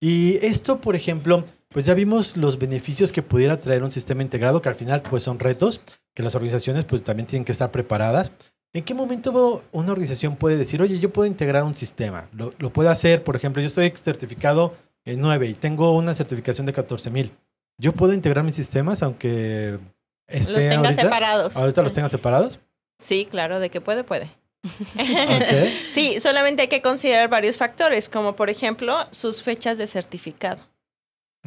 [0.00, 4.60] Y esto, por ejemplo, pues ya vimos los beneficios que pudiera traer un sistema integrado,
[4.60, 5.80] que al final pues son retos,
[6.16, 8.32] que las organizaciones pues también tienen que estar preparadas.
[8.74, 12.28] ¿En qué momento una organización puede decir, oye, yo puedo integrar un sistema?
[12.32, 16.66] Lo, lo puedo hacer, por ejemplo, yo estoy certificado en 9 y tengo una certificación
[16.66, 17.30] de 14 mil.
[17.78, 19.78] ¿Yo puedo integrar mis sistemas aunque
[20.26, 21.56] esté los tenga separados?
[21.56, 22.58] ¿Ahorita los tenga separados?
[22.98, 24.30] Sí, claro, de que puede, puede.
[25.88, 30.62] sí, solamente hay que considerar varios factores, como por ejemplo sus fechas de certificado.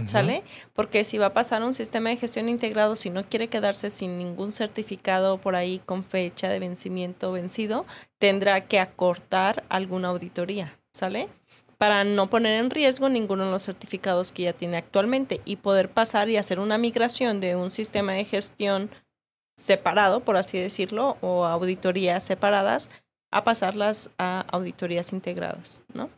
[0.06, 0.44] ¿Sale?
[0.74, 4.20] Porque si va a pasar un sistema de gestión integrado, si no quiere quedarse sin
[4.20, 7.86] ningún certificado por ahí con fecha de vencimiento vencido,
[8.20, 11.30] tendrá que acortar alguna auditoría, ¿sale?
[11.80, 15.90] Para no poner en riesgo ninguno de los certificados que ya tiene actualmente y poder
[15.90, 18.92] pasar y hacer una migración de un sistema de gestión
[19.56, 22.92] separado, por así decirlo, o auditorías separadas
[23.32, 26.12] a pasarlas a auditorías integradas, ¿no?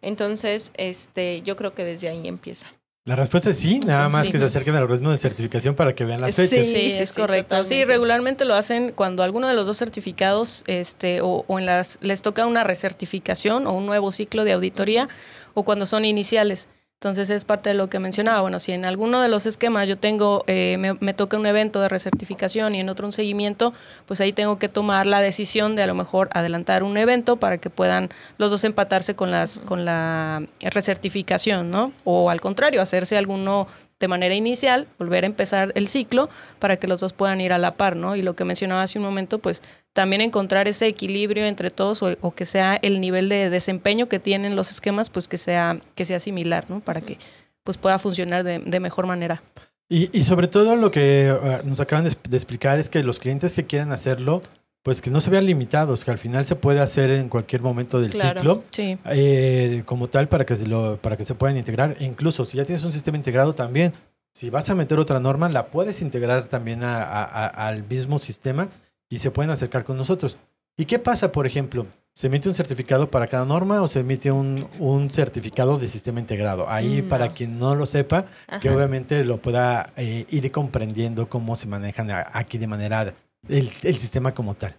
[0.00, 2.68] Entonces, este, yo creo que desde ahí empieza.
[3.06, 6.04] La respuesta es sí, nada más que se acerquen al organismo de certificación para que
[6.04, 6.66] vean las fechas.
[6.66, 7.64] Sí, sí es correcto.
[7.64, 11.98] Sí, regularmente lo hacen cuando alguno de los dos certificados este, o, o, en las
[12.00, 15.08] les toca una recertificación o un nuevo ciclo de auditoría
[15.54, 16.68] o cuando son iniciales.
[16.98, 18.40] Entonces es parte de lo que mencionaba.
[18.40, 21.88] Bueno, si en alguno de los esquemas yo tengo, eh, me, toca un evento de
[21.90, 23.74] recertificación y en otro un seguimiento,
[24.06, 27.58] pues ahí tengo que tomar la decisión de a lo mejor adelantar un evento para
[27.58, 31.92] que puedan los dos empatarse con las, con la recertificación, ¿no?
[32.04, 36.28] O al contrario, hacerse alguno de manera inicial, volver a empezar el ciclo
[36.58, 38.14] para que los dos puedan ir a la par, ¿no?
[38.14, 39.62] Y lo que mencionaba hace un momento, pues
[39.94, 44.54] también encontrar ese equilibrio entre todos o, que sea el nivel de desempeño que tienen
[44.54, 46.80] los esquemas, pues que sea, que sea similar, ¿no?
[46.80, 47.18] Para que
[47.64, 49.42] pues pueda funcionar de, mejor manera.
[49.88, 53.66] Y, sobre todo lo que ah, nos acaban de, explicar es que los clientes que
[53.66, 54.42] quieren hacerlo,
[54.86, 58.00] pues que no se vean limitados, que al final se puede hacer en cualquier momento
[58.00, 61.96] del ciclo, eh, como tal, para que, se lo, para que se puedan integrar.
[61.98, 63.92] E incluso si ya tienes un sistema integrado también,
[64.32, 68.68] si vas a meter otra norma, la puedes integrar también al mismo sistema
[69.08, 70.38] y se pueden acercar con nosotros.
[70.76, 71.88] ¿Y qué pasa, por ejemplo?
[72.12, 76.20] ¿Se emite un certificado para cada norma o se emite un, un certificado de sistema
[76.20, 76.70] integrado?
[76.70, 78.26] Ahí, mm, para quien no lo sepa,
[78.60, 83.14] que obviamente lo pueda eh, ir comprendiendo cómo se manejan aquí de manera
[83.48, 84.76] el, el sistema como tal.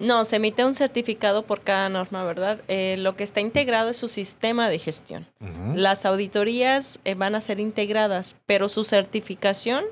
[0.00, 2.60] No, se emite un certificado por cada norma, ¿verdad?
[2.68, 5.26] Eh, lo que está integrado es su sistema de gestión.
[5.74, 9.84] Las auditorías eh, van a ser integradas, pero su certificación,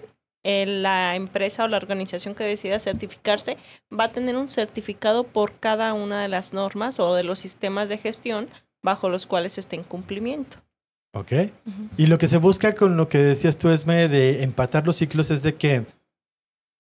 [0.43, 3.59] la empresa o la organización que decida certificarse
[3.93, 7.91] va a tener un certificado por cada una de las normas o de los sistemas
[7.91, 8.49] de gestión
[8.83, 10.57] bajo los cuales esté en cumplimiento.
[11.13, 11.33] Ok.
[11.99, 15.31] Y lo que se busca con lo que decías tú, Esme, de empatar los ciclos
[15.31, 15.85] es de que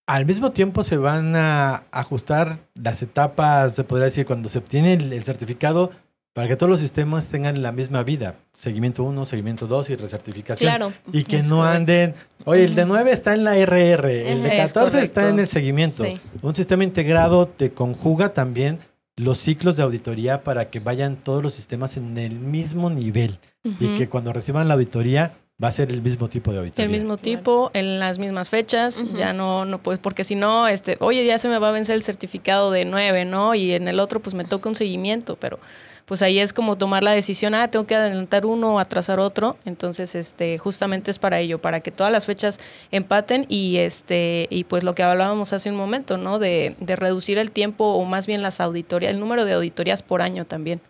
[0.08, 4.94] al mismo tiempo se van a ajustar las etapas, se podría decir, cuando se obtiene
[4.94, 5.90] el, certificado,
[6.32, 8.36] para que todos los sistemas tengan la misma vida.
[8.50, 10.70] Seguimiento 1, seguimiento 2 y recertificación.
[10.70, 10.92] Claro.
[11.12, 12.14] Y que no anden,
[12.46, 16.04] oye, el de 9 está en la RR, el de 14 está en el seguimiento.
[16.40, 18.78] Un sistema integrado te conjuga también
[19.14, 23.94] los ciclos de auditoría para que vayan todos los sistemas en el mismo nivel y
[23.96, 26.84] que cuando reciban la auditoría Va a ser el mismo tipo de auditoría.
[26.84, 30.96] El mismo tipo, en las mismas fechas, ya no, no pues, porque si no, este,
[31.00, 33.56] oye, ya se me va a vencer el certificado de nueve, ¿no?
[33.56, 35.58] Y en el otro, pues me toca un seguimiento, pero
[36.06, 39.56] pues ahí es como tomar la decisión, ah, tengo que adelantar uno o atrasar otro.
[39.64, 42.60] Entonces, este, justamente es para ello, para que todas las fechas
[42.92, 46.38] empaten y este, y pues lo que hablábamos hace un momento, ¿no?
[46.38, 50.22] De, de reducir el tiempo o más bien las auditorías, el número de auditorías por
[50.22, 50.80] año también.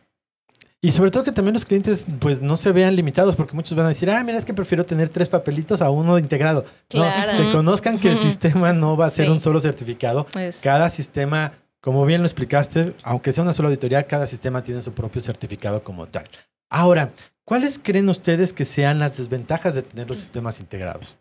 [0.80, 3.86] Y sobre todo que también los clientes pues no se vean limitados porque muchos van
[3.86, 6.64] a decir, ah, mira, es que prefiero tener tres papelitos a uno integrado.
[6.88, 7.32] Claro.
[7.32, 10.26] No, que conozcan que el sistema no va a ser un solo certificado.
[10.32, 10.60] Pues.
[10.60, 14.92] Cada sistema, como bien lo explicaste, aunque sea una sola auditoría, cada sistema tiene su
[14.92, 16.28] propio certificado como tal.
[16.70, 17.10] Ahora,
[17.44, 21.16] ¿cuáles creen ustedes que sean las desventajas de tener los sistemas integrados?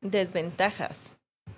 [0.00, 0.96] Desventajas.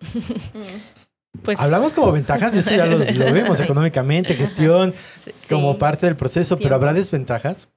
[1.40, 4.94] Pues, Hablamos como ventajas, eso ya lo, vemos económicamente, gestión,
[5.48, 7.68] como parte del proceso, pero ¿habrá desventajas?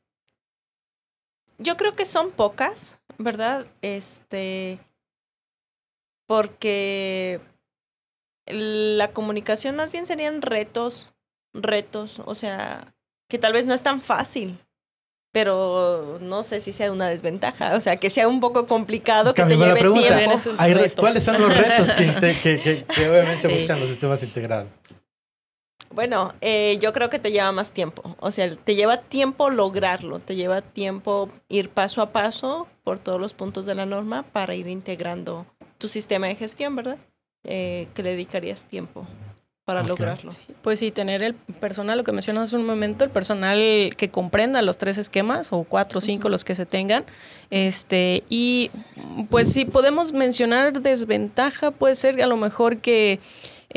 [1.57, 3.65] Yo creo que son pocas, ¿verdad?
[3.81, 4.79] Este,
[6.27, 7.39] porque
[8.47, 11.13] la comunicación más bien serían retos,
[11.53, 12.93] retos, o sea,
[13.29, 14.59] que tal vez no es tan fácil,
[15.35, 19.43] pero no sé si sea una desventaja, o sea, que sea un poco complicado, que
[19.43, 20.39] te lleve tiempo.
[20.95, 24.69] ¿Cuáles son los retos que, obviamente buscan los sistemas integrados?
[25.89, 28.15] Bueno, eh, yo creo que te lleva más tiempo.
[28.21, 33.19] O sea, te lleva tiempo lograrlo, te lleva tiempo ir paso a paso por todos
[33.19, 35.45] los puntos de la norma para ir integrando
[35.79, 36.97] tu sistema de gestión, ¿verdad?
[37.43, 39.05] Eh, que le dedicarías tiempo
[39.65, 40.31] para lograrlo.
[40.61, 43.57] pues sí, tener el personal, lo que mencionas hace un momento, el personal
[43.97, 47.03] que comprenda los tres esquemas o cuatro o cinco los que se tengan.
[47.49, 48.69] Este, y
[49.31, 53.19] pues si podemos mencionar desventaja, puede ser a lo mejor que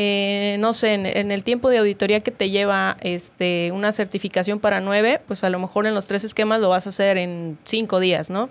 [0.01, 4.81] eh, no sé, en, el tiempo de auditoría que te lleva este, una certificación para
[4.81, 7.99] nueve, pues a lo mejor en los tres esquemas lo vas a hacer en cinco
[7.99, 8.49] días, ¿no?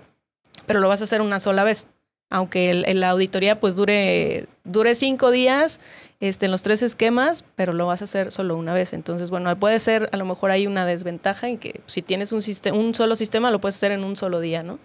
[0.66, 1.86] Pero lo vas a hacer una sola vez.
[2.30, 5.80] Aunque el, la auditoría pues dure, dure cinco días
[6.20, 8.92] este, en los tres esquemas, pero lo vas a hacer solo una vez.
[8.92, 12.42] Entonces, bueno, puede ser, a lo mejor hay una desventaja en que si tienes un,
[12.74, 14.78] un solo sistema, lo puedes hacer en un solo día, ¿no?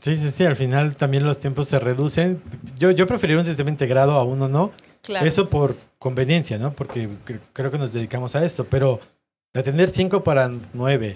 [0.00, 2.42] Sí, sí, sí, al final también los tiempos se reducen.
[2.78, 4.72] Yo, yo preferiría un sistema integrado a uno no.
[5.22, 6.72] Eso por conveniencia, ¿no?
[6.72, 7.08] Porque
[7.52, 9.00] creo que nos dedicamos a esto, pero
[9.52, 11.14] de atender cinco para nueve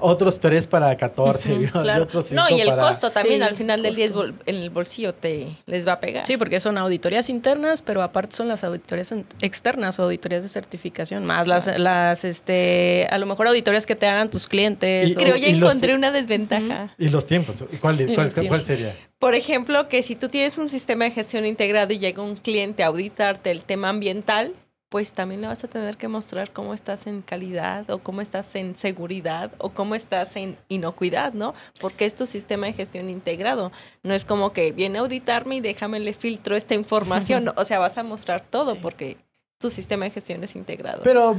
[0.00, 1.70] otros tres para 14.
[1.72, 2.06] claro.
[2.32, 4.06] no, y el costo también al final del día
[4.46, 6.26] en el bolsillo te les va a pegar.
[6.26, 11.24] Sí, porque son auditorías internas, pero aparte son las auditorías externas o auditorías de certificación,
[11.24, 15.10] más las, las este, a lo mejor auditorías que te hagan tus clientes.
[15.10, 16.94] Y, creo ya encontré una desventaja.
[16.98, 17.64] Y los tiempos.
[17.80, 18.06] ¿Cuál,
[18.48, 18.96] cuál sería?
[19.18, 22.82] Por ejemplo, que si tú tienes un sistema de gestión integrado y llega un cliente
[22.82, 24.54] a auditarte el tema ambiental,
[24.92, 28.54] pues también le vas a tener que mostrar cómo estás en calidad o cómo estás
[28.56, 31.54] en seguridad o cómo estás en inocuidad, ¿no?
[31.80, 33.72] Porque es tu sistema de gestión integrado.
[34.02, 37.54] No es como que viene a auditarme y déjame le filtro esta información.
[37.56, 39.16] o sea, vas a mostrar todo porque
[39.62, 41.00] tu sistema de gestión es integrado.
[41.04, 41.34] Pero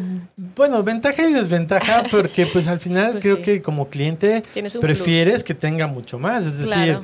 [0.56, 4.42] bueno, ventaja y desventaja porque pues al final pues creo que como cliente
[4.82, 6.44] prefieres que tenga mucho más.
[6.48, 7.02] Es decir,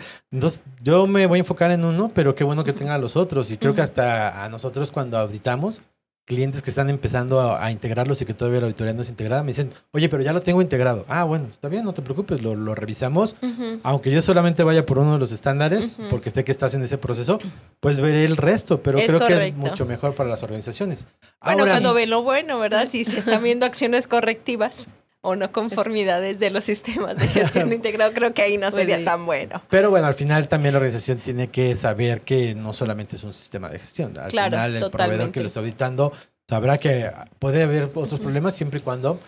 [0.82, 3.52] yo me voy a enfocar en uno, pero qué bueno que tenga los otros.
[3.52, 5.84] Y creo que hasta a nosotros cuando auditamos,
[6.30, 9.48] clientes que están empezando a, integrarlos y que todavía la auditoría no es integrada, me
[9.48, 11.04] dicen, oye, pero ya lo tengo integrado.
[11.08, 13.36] Ah, bueno, está bien, no te preocupes, lo, revisamos.
[13.82, 17.00] Aunque yo solamente vaya por uno de los estándares, porque sé que estás en ese
[17.00, 17.40] proceso,
[17.80, 21.08] pues veré el resto, pero creo que es mucho mejor para las organizaciones.
[21.44, 22.90] Bueno, cuando ven lo bueno, ¿verdad?
[22.92, 24.88] Si se están viendo acciones correctivas
[25.22, 29.26] o no conformidades de los sistemas de gestión integrado, creo que ahí no sería tan
[29.26, 29.62] bueno.
[29.70, 33.34] Pero bueno, al final también la organización tiene que saber que no solamente es un
[33.34, 34.18] sistema de gestión.
[34.18, 36.14] Al final el proveedor que lo está auditando
[36.48, 39.20] sabrá que puede haber otros problemas siempre y cuando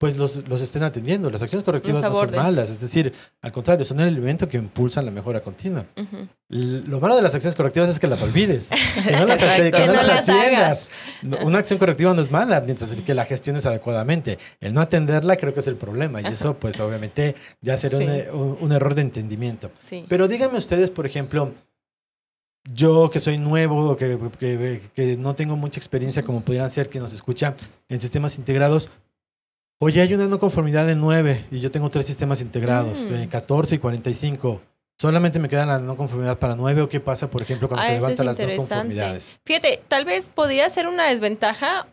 [0.00, 1.28] pues los, los estén atendiendo.
[1.28, 5.04] Las acciones correctivas no son malas, es decir, al contrario, son el elemento que impulsan
[5.04, 5.84] la mejora continua.
[6.48, 8.70] Lo malo de las acciones correctivas es que las olvides,
[9.06, 10.88] que no las, atiendas.
[11.42, 14.38] Una acción correctiva no es mala, mientras que la gestiones adecuadamente.
[14.58, 18.56] El no atenderla creo que es el problema y eso pues obviamente ya será un,
[18.58, 19.70] un, error de entendimiento.
[20.08, 21.52] Pero díganme ustedes, por ejemplo,
[22.72, 27.00] yo que soy nuevo, que, que, que, no tengo mucha experiencia como pudieran ser que
[27.00, 27.54] nos escucha
[27.90, 28.90] en sistemas integrados,
[29.82, 33.08] Oye, hay una no conformidad de 9 y yo tengo tres sistemas integrados, mm.
[33.08, 34.60] de 14 y 45.
[34.98, 37.86] ¿Solamente me queda la no conformidad para 9 o qué pasa, por ejemplo, cuando ah,
[37.86, 39.38] se levantan las no conformidades?
[39.46, 41.86] Fíjate, tal vez podría ser una desventaja,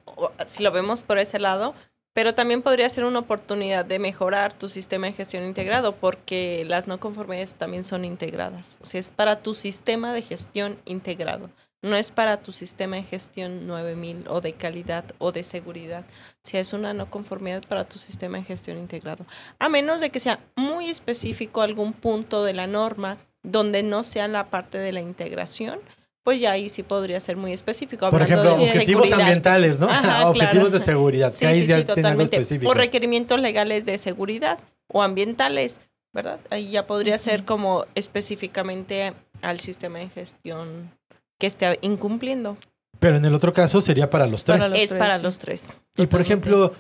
[0.46, 1.76] si lo vemos por ese lado,
[2.12, 6.88] pero también podría ser una oportunidad de mejorar tu sistema de gestión integrado porque las
[6.88, 8.78] no conformidades también son integradas.
[8.82, 11.50] O sea, es para tu sistema de gestión integrado
[11.82, 16.06] no es para tu sistema de gestión 9000 o de calidad o de seguridad.
[16.42, 19.26] Si es una no conformidad para tu sistema de gestión integrado.
[19.60, 24.28] A menos de que sea muy específico algún punto de la norma donde no sea
[24.28, 25.80] la parte de la integración,
[26.24, 28.10] pues ya ahí sí podría ser muy específico.
[28.10, 29.88] Por ejemplo, objetivos ambientales, ¿no?
[30.28, 31.34] objetivos de seguridad.
[31.34, 32.42] Sí, sí, sí, totalmente.
[32.66, 35.80] O requerimientos legales de seguridad o ambientales,
[36.12, 36.40] ¿verdad?
[36.50, 40.97] Ahí ya podría ser como específicamente al sistema de gestión
[41.38, 42.58] que esté incumpliendo.
[43.00, 44.72] Pero en el otro caso sería para los tres.
[44.76, 45.80] es para los tres.
[45.96, 46.74] Y por ejemplo,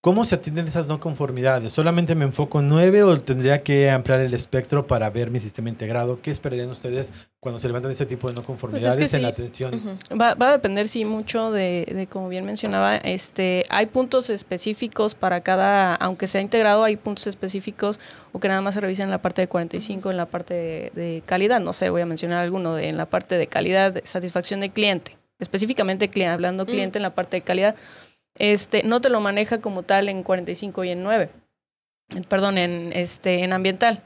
[0.00, 1.72] ¿cómo se atienden esas no conformidades?
[1.72, 5.68] ¿Solamente me enfoco en nueve o tendría que ampliar el espectro para ver mi sistema
[5.68, 6.20] integrado?
[6.22, 9.98] ¿Qué esperarían ustedes cuando se levantan ese tipo de no pues conformidades en la atención?
[10.18, 15.42] va, a depender, sí, mucho de, de, como bien mencionaba, este, hay puntos específicos para
[15.42, 18.00] cada, aunque sea integrado, hay puntos específicos
[18.32, 21.22] o que nada más se revisan en la parte de 45, en la parte de,
[21.26, 24.60] calidad, no sé, voy a mencionar alguno, de, en la parte de calidad, de satisfacción
[24.60, 26.66] de cliente, específicamente hablando mm.
[26.66, 27.74] cliente en la parte de calidad,
[28.38, 31.30] este, no te lo maneja como tal en 45 y en 9,
[32.28, 34.02] perdón, en, este, en ambiental.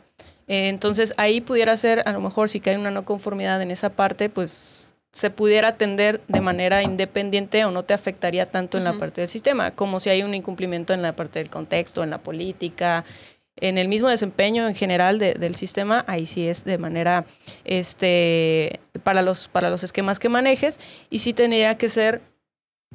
[0.46, 4.28] entonces ahí pudiera ser, a lo mejor si hay una no conformidad en esa parte,
[4.28, 9.20] pues se pudiera atender de manera independiente o no te afectaría tanto en la parte
[9.20, 13.04] del sistema, como si hay un incumplimiento en la parte del contexto, en la política,
[13.56, 17.24] en el mismo desempeño en general del sistema, ahí sí es de manera
[17.64, 22.20] este para los para los esquemas que manejes y sí tendría que ser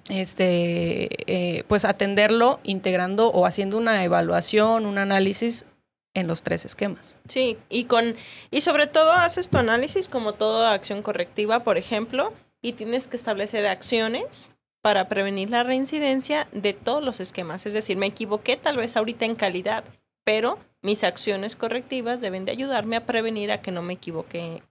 [0.10, 5.66] este, eh, pues atenderlo integrando o haciendo una evaluación, un análisis
[6.14, 7.18] en los tres esquemas.
[7.28, 8.16] Sí, y con
[8.52, 13.18] y sobre todo haces tu análisis como toda acción correctiva, por ejemplo, y tienes que
[13.18, 17.66] establecer acciones para prevenir la reincidencia de todos los esquemas.
[17.66, 19.84] Es decir, me equivoqué tal vez ahorita en calidad,
[20.24, 24.64] pero mis acciones correctivas deben de ayudarme a prevenir a que no me equivoque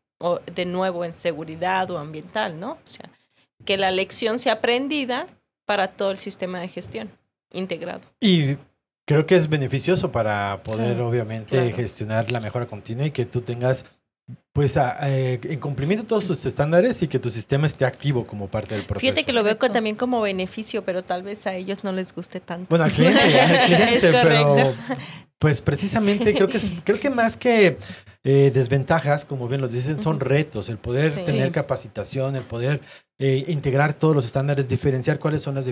[0.55, 2.72] de nuevo en seguridad o ambiental, ¿no?
[2.72, 3.11] O sea,
[3.64, 5.26] que la lección sea aprendida
[5.66, 7.11] para todo el sistema de gestión
[7.52, 8.00] integrado.
[8.20, 8.56] Y
[9.06, 13.84] creo que es beneficioso para poder, obviamente, gestionar la mejora continua y que tú tengas
[14.52, 18.48] pues eh, en cumplimiento de todos tus estándares y que tu sistema esté activo como
[18.48, 19.00] parte del proceso.
[19.00, 22.40] Fíjate que lo veo también como beneficio, pero tal vez a ellos no les guste
[22.40, 22.66] tanto.
[22.68, 24.74] Bueno, al cliente, al cliente, pero
[25.38, 27.78] pues precisamente creo que creo que más que
[28.24, 32.80] eh, desventajas, como bien lo dicen, son retos, el poder tener capacitación, el poder
[33.18, 35.66] eh, integrar todos los estándares, diferenciar cuáles son las,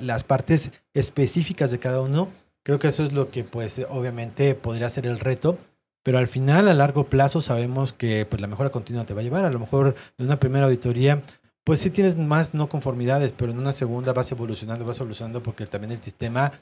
[0.00, 2.28] las partes específicas de cada uno.
[2.62, 5.58] Creo que eso es lo que, pues, obviamente podría ser el reto.
[6.02, 9.24] Pero al final, a largo plazo, sabemos que pues, la mejora continua te va a
[9.24, 9.44] llevar.
[9.44, 11.22] A lo mejor en una primera auditoría,
[11.64, 15.66] pues sí tienes más no conformidades, pero en una segunda vas evolucionando, vas evolucionando porque
[15.66, 16.52] también el sistema,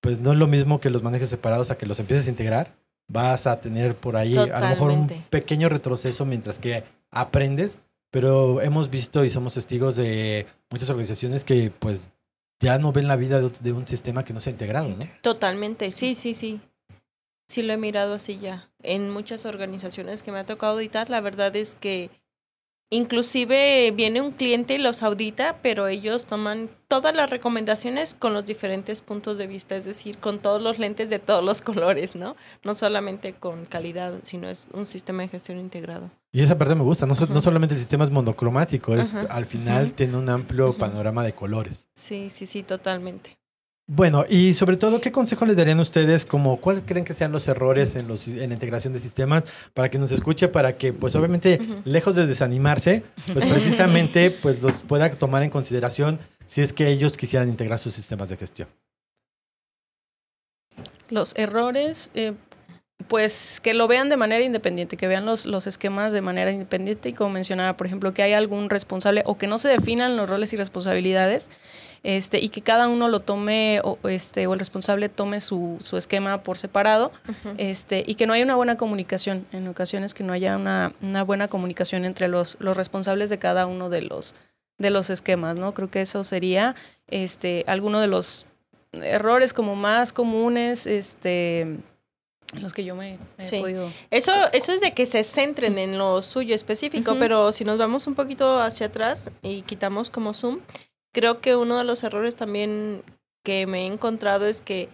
[0.00, 2.72] pues no es lo mismo que los manejes separados a que los empieces a integrar
[3.08, 7.78] vas a tener por ahí a lo mejor un pequeño retroceso mientras que aprendes,
[8.12, 12.12] pero hemos visto y somos testigos de muchas organizaciones que pues
[12.60, 15.04] ya no ven la vida de, un sistema que no se ha integrado, ¿no?
[15.22, 16.60] Totalmente, sí, sí, sí.
[17.48, 18.70] Sí lo he mirado así ya.
[18.82, 22.10] En muchas organizaciones que me ha tocado auditar, la verdad es que
[22.92, 28.44] Inclusive viene un cliente y los audita, pero ellos toman todas las recomendaciones con los
[28.44, 32.36] diferentes puntos de vista, es decir, con todos los lentes de todos los colores, ¿no?
[32.62, 36.10] No solamente con calidad, sino es un sistema de gestión integrado.
[36.32, 39.92] Y esa parte me gusta, no, no solamente el sistema es monocromático, es al final
[39.92, 41.88] tiene un amplio panorama de colores.
[41.94, 43.38] Sí, sí, sí, totalmente.
[43.94, 47.46] Bueno, y sobre todo, ¿qué consejo les darían ustedes como cuáles creen que sean los
[47.46, 51.14] errores en, los, en la integración de sistemas para que nos escuche, para que, pues
[51.14, 56.88] obviamente, lejos de desanimarse, pues precisamente pues los pueda tomar en consideración si es que
[56.88, 58.68] ellos quisieran integrar sus sistemas de gestión?
[61.10, 62.32] Los errores, eh,
[63.08, 67.10] pues que lo vean de manera independiente, que vean los, los esquemas de manera independiente.
[67.10, 70.30] Y como mencionaba, por ejemplo, que hay algún responsable o que no se definan los
[70.30, 71.50] roles y responsabilidades
[72.02, 75.96] este, y que cada uno lo tome o, este, o el responsable tome su, su
[75.96, 77.12] esquema por separado
[77.58, 81.22] este, y que no haya una buena comunicación, en ocasiones que no haya una, una
[81.22, 84.34] buena comunicación entre los, los responsables de cada uno de los,
[84.78, 85.74] de los esquemas, ¿no?
[85.74, 86.74] Creo que eso sería
[87.06, 88.46] este, alguno de los
[88.92, 91.78] errores como más comunes, este,
[92.60, 93.90] los que yo me, he podido.
[94.10, 98.06] Eso, eso es de que se centren en lo suyo específico, pero si nos vamos
[98.06, 100.60] un poquito hacia atrás y quitamos como zoom,
[101.12, 103.02] creo que uno de los errores también
[103.44, 104.88] que me he encontrado es que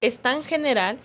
[0.00, 0.98] es tan general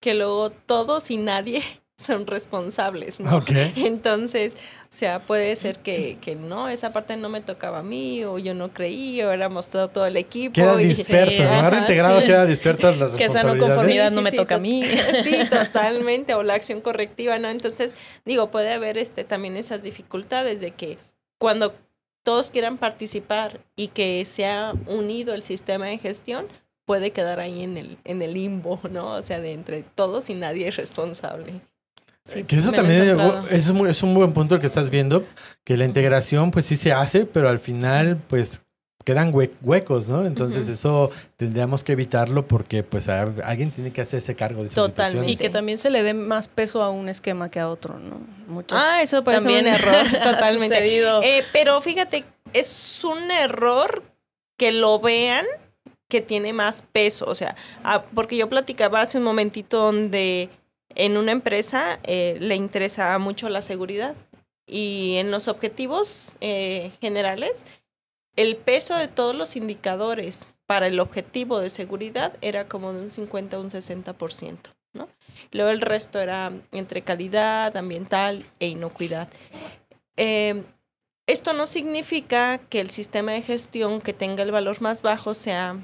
[0.00, 1.62] que luego todos y nadie
[1.98, 3.42] son responsables, ¿no?
[3.76, 8.22] Entonces, o sea, puede ser que, que, no, esa parte no me tocaba a mí,
[8.24, 10.54] o yo no creí, o éramos todo, todo el equipo.
[10.54, 11.50] Queda disperso, ¿no?
[11.50, 14.84] Ahora integrado queda dispersa las Que esa no conformidad no me toca a mí.
[15.24, 17.48] Sí, totalmente, o la acción correctiva, ¿no?
[17.48, 20.98] Entonces, digo, puede haber este también esas dificultades de que
[21.38, 21.74] cuando
[22.26, 26.46] todos quieran participar y que se ha unido el sistema de gestión,
[26.84, 29.12] puede quedar ahí en el, en el limbo, ¿no?
[29.12, 31.60] O sea, de entre todos y nadie es responsable.
[32.24, 33.16] Sí, que eso también
[33.48, 35.24] es, un, es un buen punto el que estás viendo,
[35.62, 38.60] que la integración pues sí se hace, pero al final pues
[39.06, 39.32] quedan
[39.62, 40.26] huecos, ¿no?
[40.26, 45.30] Entonces eso tendríamos que evitarlo porque pues alguien tiene que hacerse cargo de esa Totalmente.
[45.30, 48.18] Y que también se le dé más peso a un esquema que a otro, ¿no?
[48.48, 50.98] Muchos ah, eso puede ser un error, totalmente.
[51.22, 54.02] Eh, pero fíjate, es un error
[54.56, 55.46] que lo vean
[56.08, 57.54] que tiene más peso, o sea,
[57.84, 60.50] ah, porque yo platicaba hace un momentito donde
[60.96, 64.16] en una empresa eh, le interesa mucho la seguridad
[64.66, 67.64] y en los objetivos eh, generales
[68.36, 73.10] el peso de todos los indicadores para el objetivo de seguridad era como de un
[73.10, 74.58] 50 a un 60%,
[74.92, 75.08] ¿no?
[75.52, 79.28] Luego el resto era entre calidad, ambiental e inocuidad.
[80.16, 80.64] Em,
[81.26, 85.76] esto no significa que el sistema de gestión que tenga el valor más bajo sea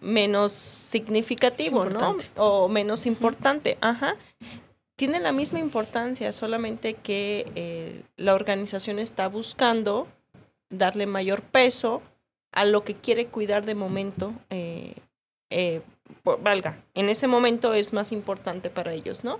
[0.00, 2.16] menos significativo, ¿no?
[2.36, 3.78] O menos importante.
[3.80, 4.16] Ajá.
[4.96, 10.06] Tiene la misma importancia, solamente que eh, la organización está buscando
[10.70, 12.02] darle mayor peso
[12.52, 14.94] a lo que quiere cuidar de momento, eh,
[15.50, 15.82] eh,
[16.40, 19.38] valga, en ese momento es más importante para ellos, ¿no?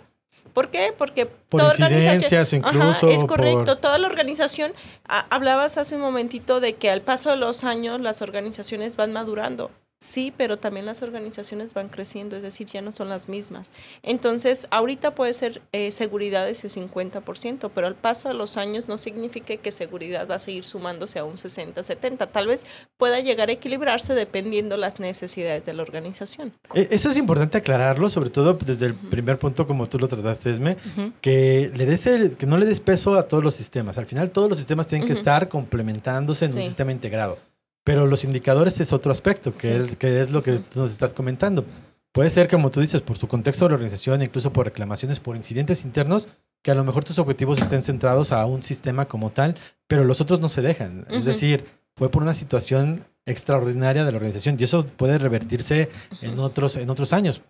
[0.53, 0.93] ¿Por qué?
[0.97, 3.07] Porque por toda incidencias incluso.
[3.15, 3.65] es correcto.
[3.65, 4.73] por- Toda la organización,
[5.09, 9.13] a- hablabas hace un momentito de que al paso de los años las organizaciones van
[9.13, 9.71] madurando.
[9.99, 13.73] Sí, pero también las organizaciones van creciendo, es decir, ya no son las mismas.
[14.03, 18.99] Entonces, ahorita puede ser eh, seguridad ese 50%, pero al paso de los años no
[18.99, 22.27] significa que seguridad va a seguir sumándose a un 60, 70.
[22.27, 22.67] Tal vez
[22.99, 26.53] pueda llegar a equilibrarse dependiendo las necesidades de la organización.
[26.75, 30.51] E- Eso es importante aclararlo, sobre todo desde el primer punto, como tú lo trataste,
[30.53, 30.77] Esme,
[31.23, 33.97] que, le des el- que no le des peso a todos los sistemas.
[33.97, 37.39] Al final, todos los sistemas tienen que estar complementándose en un sistema integrado.
[37.87, 39.71] Pero los indicadores es otro aspecto, que, Sí.
[39.71, 41.65] es, que es lo que nos estás comentando.
[42.11, 45.37] Puede ser, como tú dices, por su contexto de la organización, incluso por reclamaciones, por
[45.37, 46.29] incidentes internos,
[46.65, 49.55] que a lo mejor tus objetivos estén centrados a un sistema como tal,
[49.87, 51.05] pero los otros no se dejan.
[51.11, 51.27] Es Ujú.
[51.27, 51.65] decir,
[51.97, 55.89] fue por una situación extraordinaria de la organización y eso puede revertirse
[56.23, 57.41] en otros, en otros años.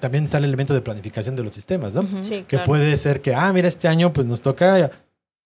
[0.00, 2.00] También está el elemento de planificación de los sistemas, ¿no?
[2.00, 2.24] Ujú.
[2.24, 2.64] Sí, Que claro.
[2.64, 4.90] puede ser que, ah, mira, este año pues nos toca,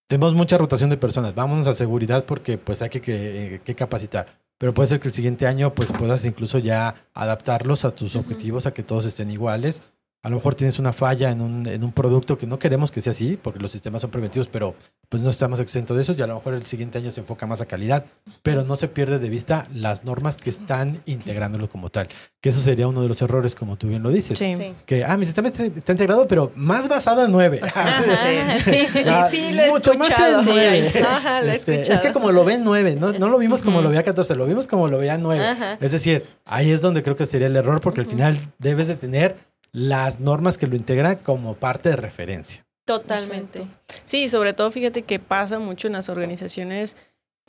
[0.09, 4.39] tenemos mucha rotación de personas, vámonos a seguridad porque pues hay que, que, que capacitar.
[4.57, 8.65] Pero puede ser que el siguiente año pues puedas incluso ya adaptarlos a tus objetivos,
[8.65, 9.83] a que todos estén iguales.
[10.21, 12.99] A lo mejor tienes una falla en un, en un producto que no queremos que
[12.99, 14.75] sea así, porque los sistemas son preventivos, pero
[15.07, 17.45] pues no estamos exentos de eso y a lo mejor el siguiente año se enfoca
[17.45, 18.03] más a calidad,
[18.43, 22.09] pero no se pierde de vista las normas que están integrándolo como tal.
[22.41, 24.37] Que eso sería uno de los errores, como tú bien lo dices.
[24.37, 24.55] Sí.
[24.57, 24.73] Sí.
[24.85, 27.61] Que, ah, mi sistema está, está integrado, pero más basado en 9.
[27.63, 28.03] Ajá,
[28.65, 30.93] sí, sí, sí, Ah, sí, lo he mucho más en Sí, nueve.
[31.01, 32.01] Ajá, lo he Este, es escuchado.
[32.01, 33.83] que como lo ven 9, no, no lo vimos como Ujú.
[33.85, 35.45] lo veía 14, lo vimos como lo veía 9.
[35.45, 35.77] Ajá.
[35.79, 38.09] Es decir, ahí es donde creo que sería el error, porque Ujú.
[38.09, 39.35] al final debes de tener
[39.71, 42.65] las normas que lo integran como parte de referencia.
[42.85, 43.67] Totalmente.
[44.05, 46.97] Sí, sobre todo fíjate que pasa mucho en las organizaciones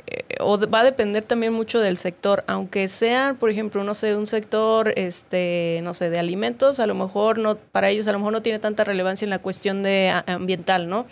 [0.06, 4.16] eh, o va a depender también mucho del sector, aunque sean, por ejemplo, no sé,
[4.16, 8.18] un sector, este, no sé, de alimentos, a lo mejor no, para ellos a lo
[8.18, 11.06] mejor no tiene tanta relevancia en la cuestión de ambiental, ¿no?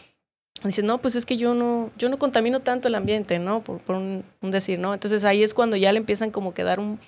[0.65, 3.63] Dicen, no, pues es que yo no, yo no contamino tanto el ambiente, ¿no?
[3.63, 4.93] Por, por un, un decir, ¿no?
[4.93, 6.99] Entonces ahí es cuando ya le empiezan como que dar un,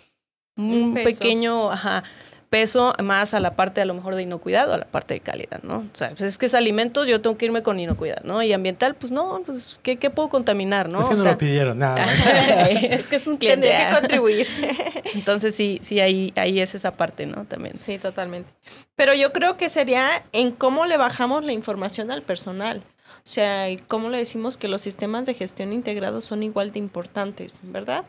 [0.56, 2.04] un Un pequeño, ajá,
[2.50, 5.20] peso más a la parte a lo mejor de inocuidad o a la parte de
[5.20, 5.78] calidad, ¿no?
[5.78, 8.42] O sea, pues es que es alimentos, yo tengo que irme con inocuidad, ¿no?
[8.42, 11.00] Y ambiental, pues no, pues ¿qué, qué puedo contaminar, no?
[11.00, 12.04] es que O no sea, lo pidieron, nada.
[12.70, 13.68] es que es un cliente.
[13.68, 14.00] Tendría que ah.
[14.00, 14.48] contribuir.
[15.14, 17.44] Entonces sí, sí, ahí, ahí es esa parte, ¿no?
[17.44, 17.76] También.
[17.76, 18.50] Sí, totalmente.
[18.96, 22.82] Pero yo creo que sería en cómo le bajamos la información al personal.
[23.18, 27.60] O sea, cómo le decimos que los sistemas de gestión integrados son igual de importantes,
[27.62, 28.04] ¿verdad?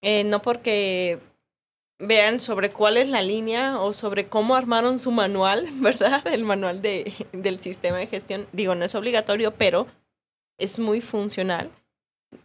[0.00, 1.18] Eh, no porque
[1.98, 6.26] vean sobre cuál es la línea o sobre cómo armaron su manual, ¿verdad?
[6.26, 8.46] El manual de, del sistema de gestión.
[8.52, 9.86] Digo, no es obligatorio, pero
[10.58, 11.70] es muy funcional.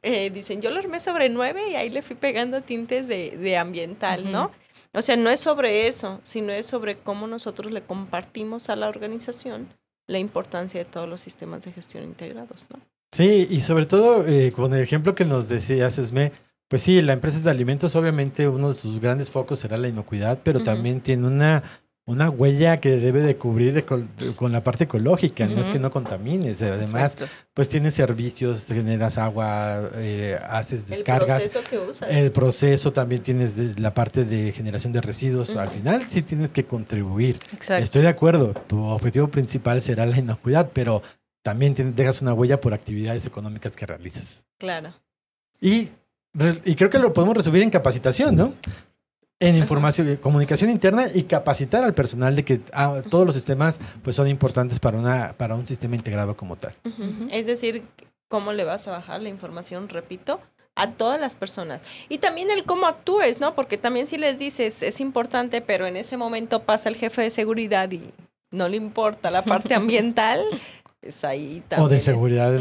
[0.04, 3.58] Eh, dicen, yo lo armé sobre nueve y ahí le fui pegando tintes de, de
[3.58, 4.32] ambiental, Ujú.
[4.32, 4.52] ¿no?
[4.94, 8.88] O sea, no es sobre eso, sino es sobre cómo nosotros le compartimos a la
[8.88, 9.68] organización
[10.08, 12.80] la importancia de todos los sistemas de gestión integrados, ¿no?
[13.12, 16.32] Sí, y sobre todo eh, con el ejemplo que nos decías, Esme,
[16.70, 20.40] pues sí, la empresa de alimentos, obviamente uno de sus grandes focos será la inocuidad,
[20.44, 21.64] pero también tiene una,
[22.06, 25.90] una huella que debe de cubrir de con, la parte ecológica, no es que no
[25.90, 27.28] contamines, además, Exacto.
[27.56, 31.44] pues tienes servicios, generas agua, eh, haces descargas.
[31.44, 32.10] El proceso que usas.
[32.10, 35.56] El proceso también tienes de la parte de generación de residuos.
[35.56, 37.40] Al final sí tienes que contribuir.
[37.52, 37.84] Exacto.
[37.84, 38.54] Estoy de acuerdo.
[38.54, 41.02] Tu objetivo principal será la inocuidad, pero
[41.42, 44.44] también tienes- dejas una huella por actividades económicas que realizas.
[44.60, 44.94] Claro.
[45.62, 45.90] Y,
[46.66, 48.54] y creo que lo podemos resumir en capacitación, ¿no?
[49.40, 54.16] En información, comunicación interna y capacitar al personal de que ah, todos los sistemas pues
[54.16, 56.76] son importantes para, una, para un sistema integrado como tal.
[57.32, 57.84] Es decir,
[58.28, 60.42] cómo le vas a bajar la información, repito,
[60.76, 61.84] a todas las personas.
[62.08, 63.56] Y también el cómo actúes, ¿no?
[63.56, 67.32] Porque también si les dices es importante, pero en ese momento pasa el jefe de
[67.32, 68.14] seguridad y
[68.52, 70.44] no le importa la parte ambiental,
[71.02, 71.86] pues ahí también.
[71.86, 72.60] O de seguridad de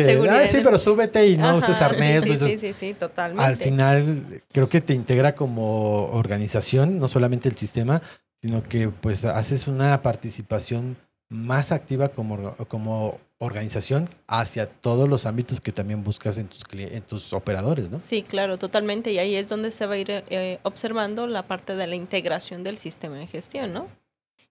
[0.04, 2.24] seguridad "Ah, sí, pero súbete y no Ajá, uses arnés.
[2.24, 3.42] Sí, sí, uses- sí, sí, sí, totalmente.
[3.44, 8.02] Al final, creo que te integra como organización, no solamente el sistema,
[8.42, 10.96] sino que pues haces una participación
[11.28, 17.02] más activa como, como organización hacia todos los ámbitos que también buscas en tus, en
[17.02, 18.00] tus operadores, ¿no?
[18.00, 19.12] Sí, claro, totalmente.
[19.12, 22.64] Y ahí es donde se va a ir eh, observando la parte de la integración
[22.64, 23.86] del sistema de gestión, ¿no?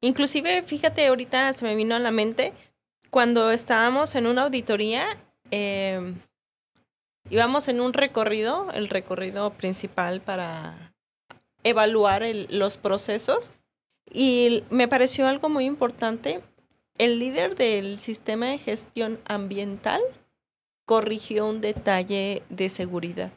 [0.02, 2.54] Inclusive, fíjate, ahorita se me vino a la mente,
[3.10, 5.18] cuando estábamos en una auditoría,
[5.52, 6.14] eh,
[7.30, 10.94] íbamos en un recorrido, el recorrido principal para
[11.64, 13.52] evaluar el- los procesos,
[14.12, 16.42] y me pareció algo muy importante.
[16.98, 20.02] El líder del sistema de gestión ambiental
[20.86, 23.32] corrigió un detalle de seguridad.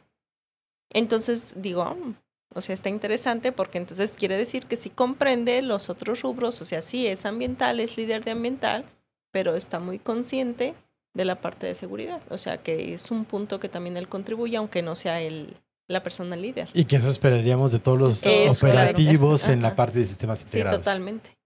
[0.90, 2.14] Entonces digo, "Mm,
[2.54, 6.66] O sea, está interesante porque entonces quiere decir que sí comprende los otros rubros, o
[6.66, 8.84] sea, sí es ambiental, es líder de ambiental,
[9.32, 10.74] pero está muy consciente
[11.14, 12.20] de la parte de seguridad.
[12.30, 15.56] O sea, que es un punto que también él contribuye, aunque no sea el,
[15.88, 16.68] la persona líder.
[16.74, 18.22] Y que eso esperaríamos de todos los
[18.58, 20.78] operativos en la parte de sistemas integrados.
[20.78, 21.36] Sí, totalmente.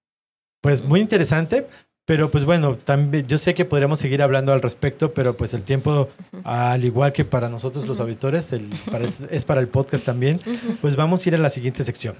[0.60, 1.66] Pues muy interesante.
[2.06, 5.64] Pero pues bueno, también yo sé que podríamos seguir hablando al respecto, pero pues el
[5.64, 6.08] tiempo,
[6.44, 8.48] al igual que para nosotros los auditores,
[9.30, 10.40] es para el podcast también,
[10.80, 12.14] pues vamos a ir a la siguiente sección.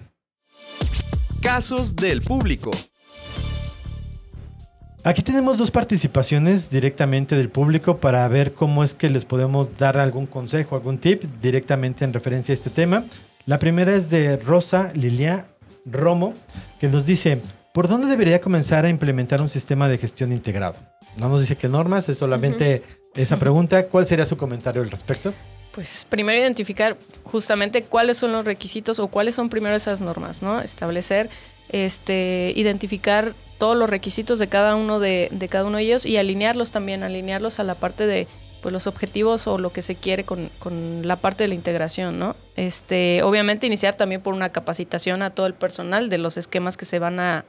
[1.41, 2.73] Casos del público.
[5.07, 9.99] Aquí tenemos dos participaciones directamente del público para ver cómo es que les podemos dar
[9.99, 13.05] algún consejo, algún tip directamente en referencia a este tema.
[13.45, 15.47] La primera es de Rosa Lilia
[15.85, 16.35] Romo,
[16.81, 17.41] que nos dice,
[17.73, 20.75] ¿por dónde debería comenzar a implementar un sistema de gestión integrado?
[21.17, 22.83] No nos dice qué normas, es solamente
[23.15, 23.87] esa pregunta.
[23.87, 25.33] ¿Cuál sería su comentario al respecto?
[25.71, 30.61] Pues primero identificar justamente cuáles son los requisitos o cuáles son primero esas normas, ¿no?
[30.61, 31.31] Establecer,
[31.69, 36.73] este, identificar todos los requisitos de cada uno de, cada uno de ellos y alinearlos
[36.73, 38.29] también, alinearlos a la parte de
[38.63, 40.51] pues, los objetivos o lo que se quiere con,
[41.03, 42.37] la parte de la integración, ¿no?
[42.57, 46.85] Este, obviamente iniciar también por una capacitación a todo el personal de los esquemas que
[46.85, 47.45] se van a,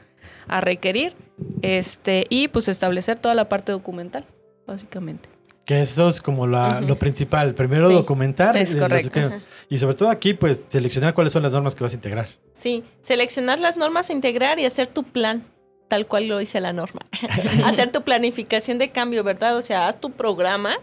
[0.62, 1.16] requerir
[1.62, 4.26] este, y pues establecer toda la parte documental,
[4.66, 5.30] básicamente.
[5.66, 7.54] Que eso es como lo principal.
[7.54, 8.56] Primero documentar.
[8.56, 9.32] Es correcto.
[9.70, 12.28] y sobre todo aquí, pues seleccionar cuáles son las normas que vas a integrar.
[12.54, 15.44] Sí, seleccionar las normas a integrar y hacer tu plan
[15.88, 17.02] tal cual lo dice la norma.
[17.66, 19.58] Hacer tu planificación de cambio, ¿verdad?
[19.58, 20.78] O sea, haz tu programa,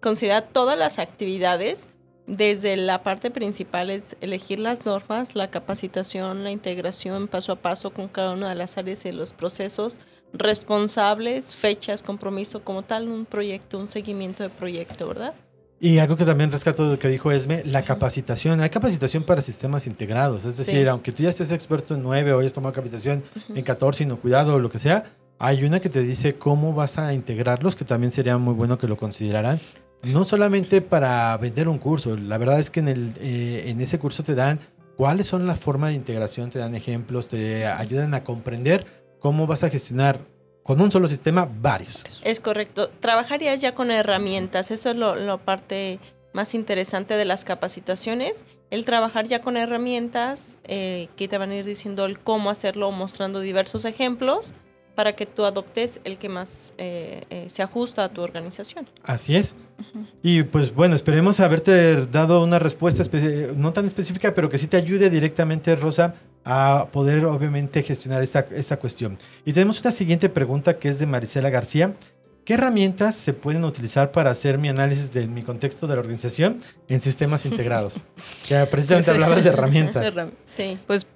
[0.00, 1.88] considera todas las actividades.
[2.26, 7.90] Desde la parte principal es elegir las normas, la capacitación, la integración paso a paso
[7.90, 10.00] con cada una de las áreas de los procesos,
[10.32, 15.34] responsables, fechas, compromiso, como tal, un proyecto, un seguimiento de proyecto, ¿verdad?
[15.84, 18.60] Y algo que también rescato de lo que dijo Esme, la capacitación.
[18.60, 20.44] Hay capacitación para sistemas integrados.
[20.44, 24.04] Es decir, aunque tú ya estés experto en 9 o hayas tomado capacitación en 14
[24.04, 25.06] y no cuidado o lo que sea,
[25.40, 28.86] hay una que te dice cómo vas a integrarlos, que también sería muy bueno que
[28.86, 29.58] lo consideraran.
[30.04, 33.98] No solamente para vender un curso, la verdad es que en, el, eh, en ese
[33.98, 34.60] curso te dan
[34.96, 38.86] cuáles son las formas de integración, te dan ejemplos, te ayudan a comprender
[39.18, 40.20] cómo vas a gestionar
[40.62, 42.20] con un solo sistema, varios.
[42.22, 42.88] Es correcto.
[43.00, 44.70] Trabajarías ya con herramientas.
[44.70, 45.98] Eso es lo, parte
[46.32, 48.44] más interesante de las capacitaciones.
[48.70, 52.90] El trabajar ya con herramientas eh, que te van a ir diciendo el cómo hacerlo,
[52.90, 54.54] mostrando diversos ejemplos
[54.94, 58.86] para que tú adoptes el que más eh, eh, se ajusta a tu organización.
[59.04, 59.54] Así es.
[60.22, 63.02] Y pues bueno, esperemos haberte dado una respuesta
[63.56, 66.14] no tan específica, pero que sí te ayude directamente, Rosa,
[66.44, 69.18] a poder obviamente gestionar esta, esta cuestión.
[69.44, 71.94] Y tenemos una siguiente pregunta que es de Marisela García.
[72.44, 76.60] ¿Qué herramientas se pueden utilizar para hacer mi análisis de mi contexto de la organización
[76.88, 78.00] en sistemas integrados?
[78.48, 80.14] que precisamente hablabas de herramientas.
[80.44, 81.06] Sí, pues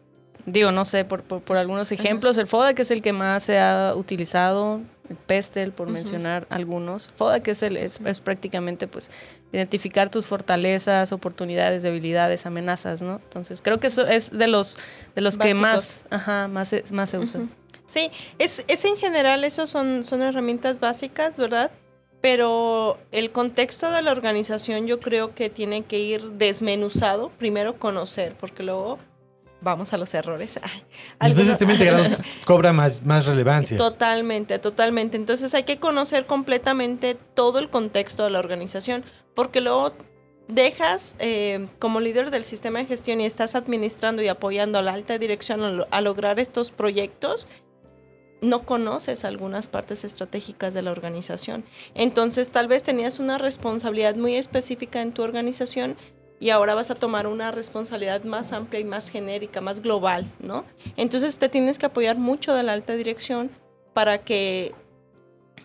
[0.47, 3.59] digo, no sé, por, por, algunos ejemplos, el FODA, que es el que más se
[3.59, 4.81] ha utilizado,
[5.11, 7.11] el PESTEL, por mencionar algunos.
[7.17, 9.11] FODA, que es, el, es, prácticamente pues
[9.53, 13.17] identificar tus fortalezas, oportunidades, debilidades, amenazas, ¿no?
[13.17, 14.79] Entonces, creo que eso es de los,
[15.15, 17.51] de los que más, ajá, más, más se usan.
[17.87, 21.71] Sí, es, es en general, esos son, son herramientas básicas, ¿verdad?
[22.21, 28.35] Pero el contexto de la organización yo creo que tiene que ir desmenuzado, primero conocer,
[28.35, 28.99] porque luego
[29.61, 30.61] vamos a los errores.
[31.21, 33.77] Entonces sistema integrado cobra más, más relevancia.
[33.77, 35.17] Totalmente, totalmente.
[35.17, 39.05] Entonces hay que conocer completamente todo el contexto de la organización,
[39.35, 39.93] porque luego
[40.49, 44.93] dejas eh, como líder del sistema de gestión y estás administrando y apoyando a la
[44.93, 47.49] alta dirección a, lograr estos proyectos,
[48.43, 51.65] no conoces algunas partes estratégicas de la organización.
[51.95, 55.97] Entonces tal vez tenías una responsabilidad muy específica en tu organización
[56.39, 60.65] y ahora vas a tomar una responsabilidad más amplia y más genérica, más global, ¿no?
[60.97, 63.51] Entonces te tienes que apoyar mucho de la alta dirección
[63.95, 64.75] para que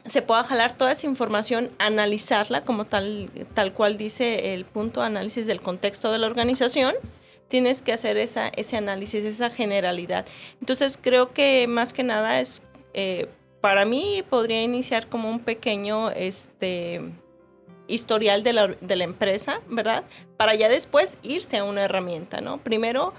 [0.06, 5.46] se pueda jalar toda esa información, analizarla como tal, tal cual dice el punto análisis
[5.46, 6.96] del contexto de la organización.
[7.50, 10.26] Tienes que hacer esa, ese análisis, esa generalidad.
[10.62, 12.64] Entonces creo que más que nada es,
[12.94, 13.28] eh,
[13.60, 17.02] para mí podría iniciar como un pequeño, este,
[17.92, 20.04] historial de la, de la empresa, ¿verdad?
[20.38, 22.58] Para ya después irse a una herramienta, ¿no?
[22.64, 23.14] Primero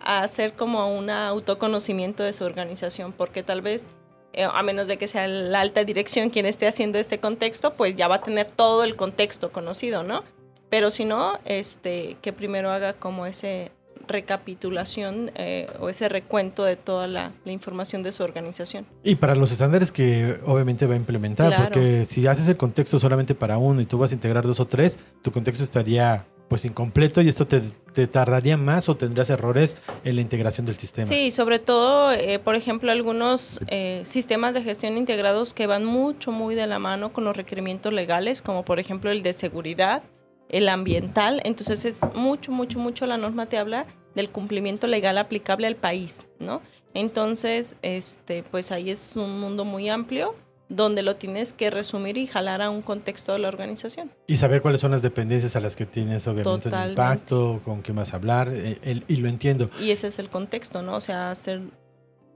[0.00, 3.88] a hacer como un autoconocimiento de su organización, porque tal vez,
[4.32, 7.96] eh, a menos de que sea la alta dirección quien esté haciendo este contexto, pues
[7.96, 10.24] ya va a tener todo el contexto conocido, ¿no?
[10.70, 13.72] Pero si no, este, que primero haga como ese
[14.08, 18.86] recapitulación eh, o ese recuento de toda la, información de su organización.
[19.02, 23.34] Y para los estándares que obviamente va a implementar, porque si haces el contexto solamente
[23.34, 27.20] para uno y tú vas a integrar dos o tres, tu contexto estaría pues incompleto
[27.20, 27.60] y esto te,
[27.92, 31.06] te, tardaría más o tendrías errores en la integración del sistema.
[31.06, 36.32] Sí, sobre todo, eh, por ejemplo, algunos eh, sistemas de gestión integrados que van mucho,
[36.32, 40.02] muy de la mano con los requerimientos legales, como por ejemplo el de seguridad,
[40.48, 41.42] el ambiental.
[41.44, 43.86] Entonces es mucho, mucho, mucho la norma te habla
[44.18, 46.60] del cumplimiento legal aplicable al país, ¿no?
[46.92, 50.34] Entonces, este, pues ahí es un mundo muy amplio
[50.68, 54.10] donde lo tienes que resumir y jalar a un contexto de la organización.
[54.26, 57.96] Y saber cuáles son las dependencias a las que tienes, obviamente, el impacto, con quién
[57.96, 59.70] vas a hablar, eh, y lo entiendo.
[59.80, 60.96] Y ese es el contexto, ¿no?
[60.96, 61.60] O sea, hacer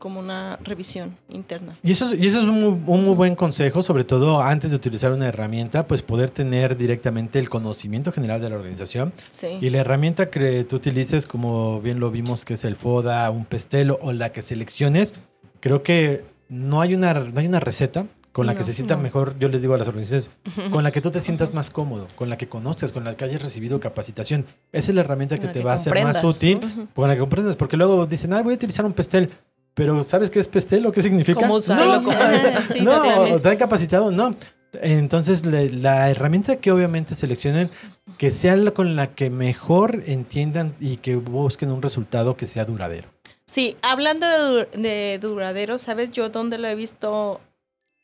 [0.03, 1.78] como una revisión interna.
[1.84, 5.28] Y eso, y eso es un muy, buen consejo, sobre todo antes de utilizar una
[5.28, 9.12] herramienta, pues poder tener directamente el conocimiento general de la organización.
[9.28, 9.59] Sí.
[9.61, 13.44] Y la herramienta que tú utilices, como bien lo vimos, que es el FODA, un
[13.44, 15.14] Pestelo o la que selecciones,
[15.61, 19.38] creo que no hay una, no hay una receta con la que se sienta mejor,
[19.38, 20.30] yo les digo a las organizaciones,
[20.72, 23.24] con la que tú te sientas más cómodo, con la que conozcas, con la que
[23.24, 24.46] hayas recibido capacitación.
[24.72, 27.57] Esa es la herramienta que te va a ser más útil, con la que comprendas,
[27.57, 29.30] porque luego dicen, ah, voy a utilizar un pestel.
[29.75, 31.41] Pero ¿sabes qué es pestel o qué significa?
[31.41, 32.03] ¿Cómo usarlo?
[32.83, 34.11] No, no, ¿están capacitado?
[34.11, 34.35] No.
[34.75, 37.70] Entonces, la, herramienta que obviamente seleccionen,
[38.18, 42.64] que sea la con la que mejor entiendan y que busquen un resultado que sea
[42.64, 43.09] duradero.
[43.47, 47.41] Sí, hablando de, de duradero, ¿sabes yo dónde lo he visto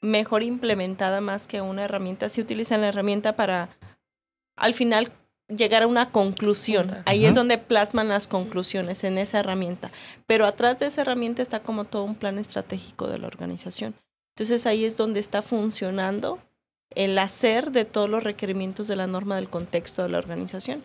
[0.01, 2.29] mejor implementada más que una herramienta.
[2.29, 3.71] Si utilizan la herramienta para
[4.57, 5.13] al final
[5.49, 6.89] llegar a una conclusión.
[7.07, 9.91] Ahí es donde plasman las conclusiones en esa herramienta.
[10.27, 13.95] Pero atrás de esa herramienta está como todo un plan estratégico de la organización.
[14.37, 16.39] Entonces ahí es donde está funcionando
[16.95, 20.85] el hacer de todos los requerimientos de la norma del contexto de la organización.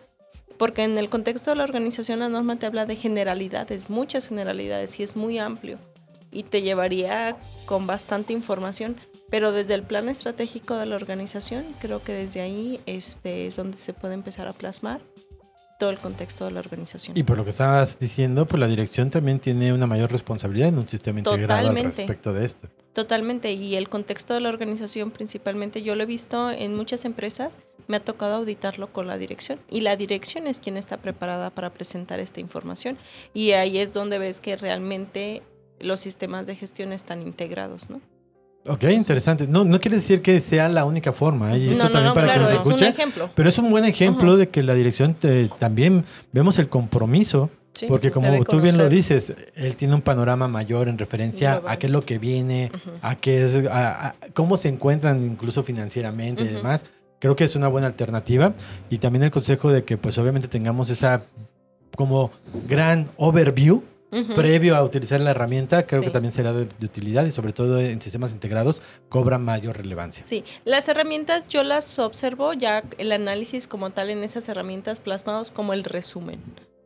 [0.58, 4.98] Porque en el contexto de la organización la norma te habla de generalidades, muchas generalidades
[5.00, 5.78] y es muy amplio
[6.30, 7.36] y te llevaría
[7.66, 8.96] con bastante información,
[9.34, 13.78] pero desde el plan estratégico de la organización, creo que desde ahí este, es donde
[13.78, 15.00] se puede empezar a plasmar
[15.80, 17.16] todo el contexto de la organización.
[17.16, 20.78] Y por lo que estabas diciendo, pues la dirección también tiene una mayor responsabilidad en
[20.78, 22.68] un sistema integrado al respecto de esto.
[22.92, 27.58] Totalmente, y el contexto de la organización principalmente, yo lo he visto en muchas empresas,
[27.88, 31.70] me ha tocado auditarlo con la dirección y la dirección es quien está preparada para
[31.70, 32.98] presentar esta información
[33.32, 35.42] y ahí es donde ves que realmente
[35.80, 38.00] los sistemas de gestión están integrados, ¿no?
[38.66, 39.46] Ok, interesante.
[39.46, 41.54] No, no quiere decir que sea la única forma.
[41.54, 41.58] ¿eh?
[41.58, 42.88] Y eso también para que nos escuche.
[42.88, 43.30] ejemplo.
[43.34, 45.16] Pero es un buen ejemplo de que la dirección
[45.58, 47.50] también vemos el compromiso.
[47.88, 51.86] porque como tú bien lo dices, él tiene un panorama mayor en referencia a qué
[51.86, 52.70] es lo que viene,
[53.02, 56.86] a qué es, a, cómo se encuentran incluso financieramente y demás.
[57.18, 58.54] Creo que es una buena alternativa.
[58.88, 61.24] Y también el consejo de que pues obviamente tengamos esa
[61.96, 62.32] como
[62.66, 63.84] gran overview
[64.34, 68.00] previo a utilizar la herramienta, creo que también será de, utilidad y sobre todo en
[68.00, 70.24] sistemas integrados cobra mayor relevancia.
[70.24, 75.50] Sí, las herramientas yo las observo ya el análisis como tal en esas herramientas plasmados
[75.50, 76.40] como el resumen.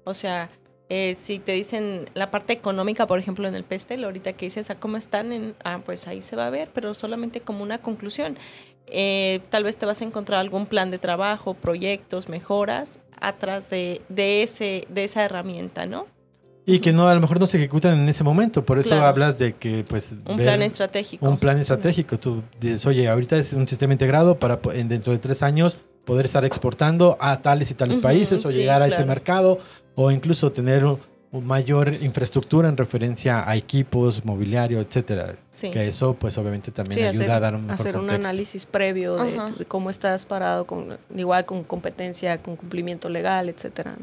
[0.04, 0.50] O sea,
[0.88, 4.70] eh, si te dicen la parte económica, por ejemplo, en el PESTEL, ahorita que dices,
[4.70, 5.32] ¿a cómo están?
[5.32, 8.38] En, ah, pues ahí se va a ver, pero solamente como una conclusión.
[8.90, 14.00] Eh, tal vez te vas a encontrar algún plan de trabajo, proyectos, mejoras atrás de,
[14.08, 16.06] de, ese, de esa herramienta, ¿no?
[16.70, 18.62] Y que no, a lo mejor no se ejecutan en ese momento.
[18.62, 20.14] Por eso hablas de que, pues.
[20.26, 21.26] Un plan estratégico.
[21.26, 22.18] Un plan estratégico.
[22.18, 26.44] Tú dices, oye, ahorita es un sistema integrado para dentro de tres años poder estar
[26.44, 29.58] exportando a tales y tales países o llegar a este mercado
[29.94, 30.98] o incluso tener un,
[31.42, 35.36] mayor infraestructura en referencia a equipos, mobiliario, etcétera.
[35.60, 39.64] Que eso, pues, obviamente también ayuda a dar un mejor Hacer un análisis previo de,
[39.66, 43.96] cómo estás parado, con, igual con competencia, con cumplimiento legal, etcétera.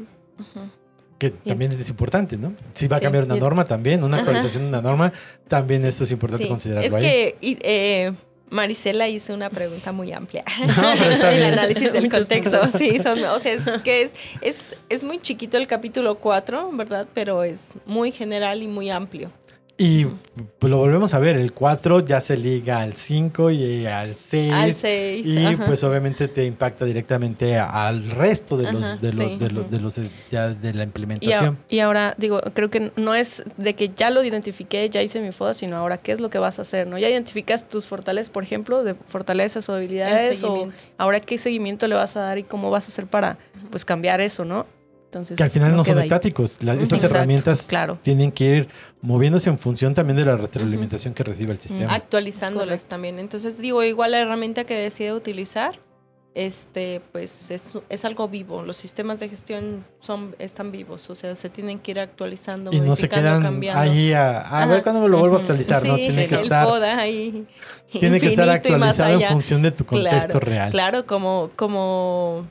[1.18, 2.54] Que también es importante, ¿no?
[2.74, 5.12] Si va a cambiar una norma también, una actualización de una norma,
[5.48, 6.98] también eso es importante considerarlo.
[6.98, 8.12] Es que eh,
[8.50, 10.44] Marisela hizo una pregunta muy amplia.
[10.76, 10.92] No,
[11.30, 12.70] el análisis del contexto.
[12.76, 17.06] Sí, o sea, es que es, es, es muy chiquito el capítulo 4, ¿verdad?
[17.14, 19.30] Pero es muy general y muy amplio.
[19.78, 20.06] Y
[20.58, 24.52] pues lo volvemos a ver, el 4 ya se liga al 5 y al 6.
[24.52, 25.26] Al 6.
[25.26, 29.80] Y pues obviamente te impacta directamente al resto de los, de, los, de, los, de
[29.80, 30.00] los,
[30.30, 31.58] ya de la implementación.
[31.68, 35.32] Y, ahora, digo, creo que no es de que ya lo identifiqué, ya hice mi
[35.32, 36.96] foda, sino ahora qué es lo que vas a hacer, ¿no?
[36.96, 41.96] Ya identificas tus fortalezas, por ejemplo, de fortalezas o habilidades, o ahora qué seguimiento le
[41.96, 43.36] vas a dar y cómo vas a hacer para,
[43.70, 44.66] pues, cambiar eso, ¿no?
[45.36, 46.58] Que al final no, son estáticos.
[46.60, 47.68] estas herramientas
[48.02, 48.68] tienen que ir
[49.00, 51.94] moviéndose en función también de la retroalimentación que recibe el sistema.
[51.94, 53.18] Actualizándolas también.
[53.18, 55.78] Entonces, digo, igual la herramienta que decide utilizar,
[56.36, 58.62] este, pues es, es, algo vivo.
[58.62, 62.80] Los sistemas de gestión son, están vivos, o sea, se tienen que ir actualizando, y
[62.80, 65.94] no se quedan ahí a, ver cuándo me lo vuelvo a actualizar, ¿no?
[65.96, 67.46] Tiene que estar, ahí
[67.90, 70.70] tiene que estar actualizado en función de tu contexto real.
[70.70, 72.46] Claro, como, como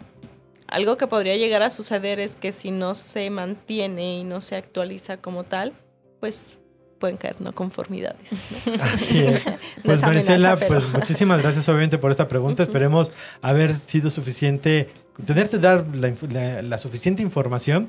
[0.68, 4.56] algo que podría llegar a suceder es que si no se mantiene y no se
[4.56, 5.74] actualiza como tal,
[6.20, 6.58] pues
[7.00, 8.32] pueden caer no conformidades.
[8.82, 9.44] Así es.
[9.84, 12.64] Pues Maricela, pues muchísimas gracias obviamente por esta pregunta.
[12.64, 13.12] Esperemos
[13.42, 14.90] haber sido suficiente,
[15.26, 17.88] tenerte dar la, suficiente información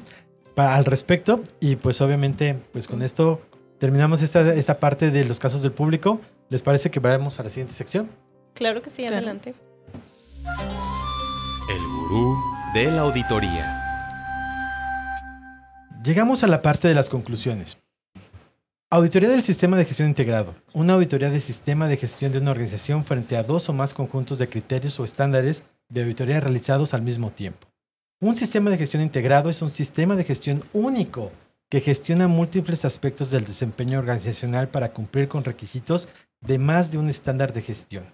[0.54, 3.40] para, al respecto y pues obviamente pues con esto
[3.78, 6.20] terminamos esta, esta parte de los casos del público.
[6.48, 8.10] ¿Les parece que vayamos a la siguiente sección?
[8.54, 9.54] Claro que sí, adelante.
[11.68, 13.82] El gurú de la auditoría.
[16.04, 17.78] Llegamos a la parte de las conclusiones.
[18.90, 20.54] Auditoría del sistema de gestión integrado.
[20.74, 24.36] Una auditoría del sistema de gestión de una organización frente a dos o más conjuntos
[24.36, 27.66] de criterios o estándares de auditoría realizados al mismo tiempo.
[28.20, 31.32] Un sistema de gestión integrado es un sistema de gestión único
[31.70, 36.10] que gestiona múltiples aspectos del desempeño organizacional para cumplir con requisitos
[36.42, 38.04] de más de un estándar de gestión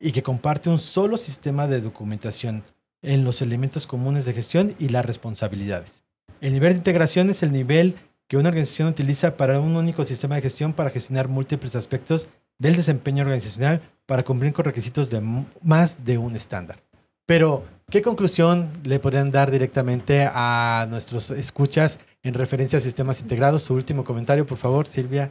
[0.00, 2.64] y que comparte un solo sistema de documentación
[3.02, 6.02] en los elementos comunes de gestión y las responsabilidades.
[6.40, 7.96] El nivel de integración es el nivel
[8.28, 12.28] que una organización utiliza para un único sistema de gestión para gestionar múltiples aspectos
[12.58, 15.20] del desempeño organizacional para cumplir con requisitos de
[15.62, 16.82] más de un estándar.
[17.26, 23.62] Pero, ¿qué conclusión le podrían dar directamente a nuestros escuchas en referencia a sistemas integrados?
[23.62, 25.30] Su último comentario, por favor, Silvia.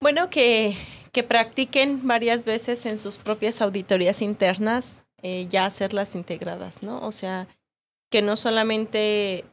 [0.00, 0.76] Bueno, que,
[1.10, 7.00] que practiquen varias veces en sus propias auditorías internas eh, ya hacerlas integradas, ¿no?
[7.06, 7.48] O sea,
[8.10, 9.44] que no solamente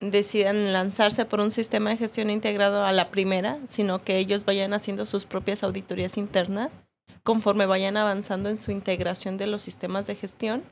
[0.00, 4.74] decidan lanzarse por un sistema de gestión integrado a la primera, sino que ellos vayan
[4.74, 6.78] haciendo sus propias auditorías internas
[7.24, 10.62] conforme vayan avanzando en su integración de los sistemas de gestión,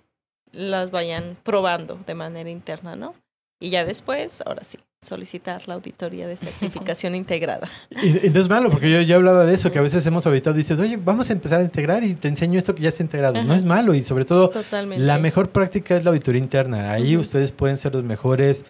[0.52, 3.14] las vayan probando de manera interna, ¿no?
[3.62, 7.70] Y ya después, ahora sí, solicitar la auditoría de certificación integrada.
[8.02, 10.56] Y, no es malo, porque yo ya hablaba de eso, que a veces hemos auditado
[10.56, 13.04] y dices, oye, vamos a empezar a integrar y te enseño esto que ya está
[13.04, 13.40] integrado.
[13.44, 14.50] No es malo y sobre todo
[14.96, 16.90] la mejor práctica es la auditoría interna.
[16.90, 18.64] Ahí ustedes pueden ser los mejores,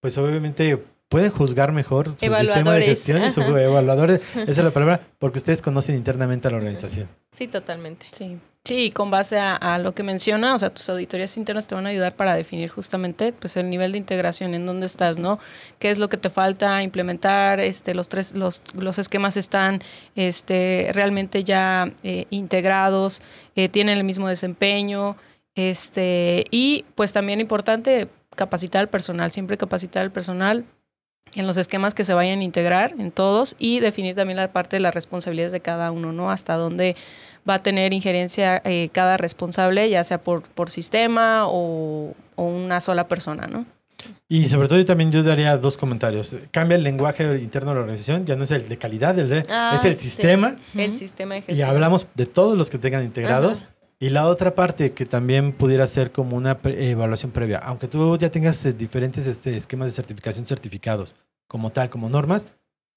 [0.00, 4.70] pues obviamente pueden juzgar mejor su sistema de gestión y sus evaluadores, esa es la
[4.72, 7.06] palabra, porque ustedes conocen internamente a la organización.
[7.32, 8.06] Sí, totalmente.
[8.12, 8.38] Sí.
[8.64, 11.88] Sí, con base a, lo que menciona, o sea, tus auditorías internas te van a
[11.88, 15.40] ayudar para definir justamente pues el nivel de integración, en dónde estás, ¿no?
[15.80, 17.58] ¿Qué es lo que te falta implementar?
[17.58, 19.82] Este, los tres, los, los esquemas están
[20.14, 23.20] este, realmente ya eh, integrados,
[23.56, 25.16] eh, tienen el mismo desempeño,
[25.56, 30.64] este, y pues también importante capacitar al personal, siempre capacitar al personal
[31.34, 34.76] en los esquemas que se vayan a integrar en todos y definir también la parte
[34.76, 36.30] de las responsabilidades de cada uno, ¿no?
[36.30, 36.96] Hasta dónde
[37.48, 43.06] va a tener injerencia eh, cada responsable, ya sea por, por sistema o, una sola
[43.06, 43.66] persona, ¿no?
[44.28, 46.34] Y sobre todo yo también yo daría dos comentarios.
[46.50, 49.46] Cambia el lenguaje interno de la organización, ya no es el de calidad, el de,
[49.48, 50.56] ah, es el sistema.
[50.74, 51.58] El sistema de gestión.
[51.58, 53.64] Y hablamos de todos los que tengan integrados.
[54.02, 58.32] Y la otra parte que también pudiera ser como una evaluación previa, aunque tú ya
[58.32, 61.14] tengas eh, diferentes este, esquemas de certificación certificados
[61.46, 62.48] como tal, como normas,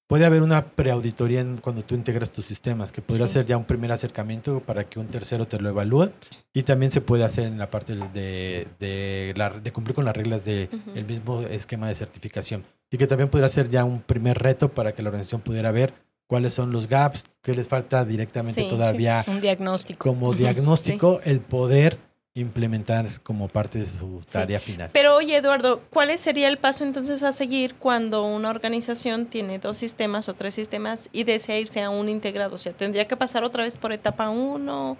[0.08, 3.91] puede haber una preauditoría cuando tú integras tus sistemas, que podría ser ya un primer
[3.91, 6.10] acercamiento para que un tercero te lo evalúe.
[6.53, 11.06] Y también se puede hacer en la parte de, de, cumplir con las reglas del
[11.08, 12.64] mismo esquema de certificación.
[12.89, 15.93] Y que también podría ser ya un primer reto para que la organización pudiera ver
[16.28, 19.23] cuáles son los gaps, qué les falta directamente todavía.
[19.28, 20.09] Un diagnóstico.
[20.09, 21.99] Como diagnóstico, el poder
[22.36, 24.89] implementar como parte de su tarea final.
[24.91, 29.78] Pero oye, Eduardo, ¿cuál sería el paso entonces a seguir cuando una organización tiene dos
[29.78, 32.55] sistemas o tres sistemas y desea irse a un integrado?
[32.55, 34.97] O sea, ¿tendría que pasar otra vez por etapa uno?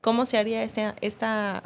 [0.00, 1.62] ¿Cómo se haría esta, esta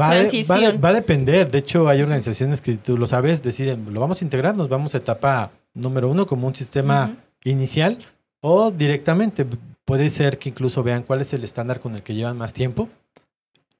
[0.00, 1.50] va va, a depender.
[1.50, 4.94] De hecho, hay organizaciones que tú lo sabes, deciden, lo vamos a integrar, nos vamos
[4.94, 7.98] a etapa número uno como un sistema inicial
[8.48, 9.44] o directamente
[9.84, 12.88] puede ser que incluso vean cuál es el estándar con el que llevan más tiempo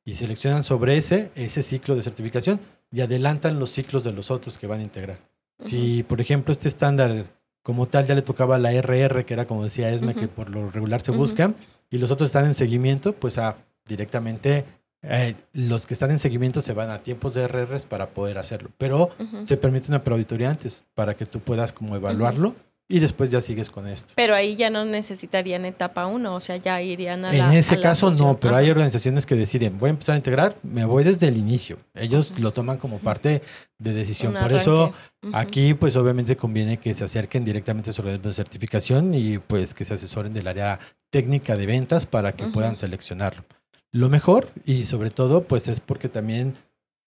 [0.04, 2.58] y seleccionan sobre ese, ese ciclo de certificación
[2.90, 5.18] y adelantan los ciclos de los otros que van a integrar.
[5.60, 7.26] Si, por ejemplo, este estándar
[7.62, 10.68] como tal ya le tocaba la RR, que era como decía Esme, que por lo
[10.68, 11.54] regular se buscan,
[11.88, 14.64] y los otros están en seguimiento, pues a, directamente
[15.02, 18.70] eh, los que están en seguimiento se van a tiempos de RRs para poder hacerlo.
[18.78, 19.10] Pero
[19.44, 22.56] se permite una preauditoría antes para que tú puedas como evaluarlo
[22.88, 24.12] y después ya sigues con esto.
[24.14, 28.10] Pero ahí ya no necesitarían etapa 1, o sea, ya irían a En ese caso
[28.12, 31.36] no, pero hay organizaciones que deciden, voy a empezar a integrar, me voy desde el
[31.36, 31.78] inicio.
[31.94, 33.42] Ellos lo toman como parte
[33.78, 34.34] de decisión.
[34.34, 34.92] Por eso
[35.32, 39.74] aquí pues obviamente conviene que se acerquen directamente a su red de certificación y pues
[39.74, 40.78] que se asesoren del área
[41.10, 43.44] técnica de ventas para que puedan seleccionarlo.
[43.90, 46.54] Lo mejor y sobre todo pues es porque también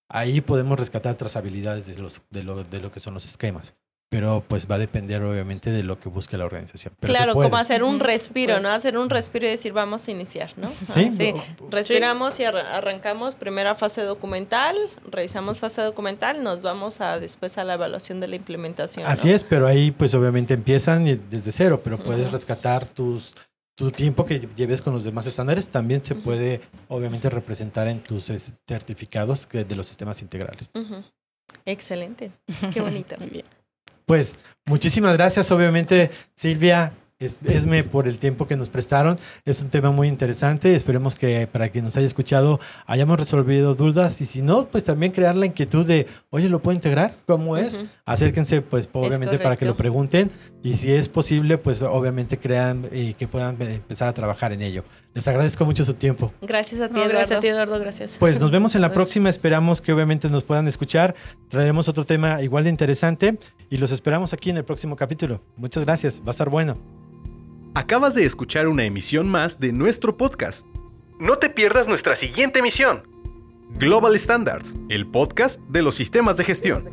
[0.10, 3.76] ahí podemos rescatar trazabilidades de, los, de, lo, de lo que son los esquemas
[4.10, 6.94] pero pues va a depender obviamente de lo que busque la organización.
[7.00, 8.70] claro, como hacer un respiro, ¿no?
[8.70, 10.72] Hacer un respiro y decir, vamos a iniciar, ¿no?
[10.92, 11.12] Sí.
[11.16, 11.34] sí.
[11.70, 14.76] Respiramos y arrancamos primera fase documental,
[15.12, 19.06] revisamos fase documental, nos vamos a después a la evaluación de la implementación.
[19.06, 23.36] Así es, pero ahí pues obviamente empiezan desde cero, pero puedes rescatar tus
[23.76, 28.26] tu tiempo que lleves con los demás estándares también se puede obviamente representar en tus
[28.68, 30.70] certificados de los sistemas integrales.
[31.66, 32.32] Excelente,
[32.74, 33.16] qué bonito.
[34.10, 39.18] Pues muchísimas gracias, obviamente, Silvia, Esme por el tiempo que nos prestaron.
[39.46, 40.74] Es un tema muy interesante.
[40.74, 45.12] Esperemos que para quien nos haya escuchado hayamos resolvido dudas y si no, pues también
[45.12, 47.18] crear la inquietud de, oye, ¿lo puedo integrar?
[47.28, 47.84] ¿Cómo es?
[48.06, 50.32] Acérquense, pues obviamente para que lo pregunten
[50.64, 54.86] y si es posible, pues obviamente crean y que puedan empezar a trabajar en ello.
[55.14, 56.32] Les agradezco mucho su tiempo.
[56.42, 57.80] Gracias a ti, Gracias a ti, Eduardo.
[57.80, 58.18] Gracias.
[58.20, 59.30] Pues nos vemos en la próxima.
[59.30, 61.16] Esperamos que obviamente nos puedan escuchar.
[61.50, 63.40] Traeremos otro tema igual de interesante
[63.70, 65.42] y los esperamos aquí en el próximo capítulo.
[65.58, 66.22] Muchas gracias.
[66.22, 66.78] Va a estar bueno.
[67.76, 70.66] Acabas de escuchar una emisión más de nuestro podcast.
[71.20, 73.04] No te pierdas nuestra siguiente emisión.
[73.78, 76.86] Global Standards, el podcast de los sistemas de gestión.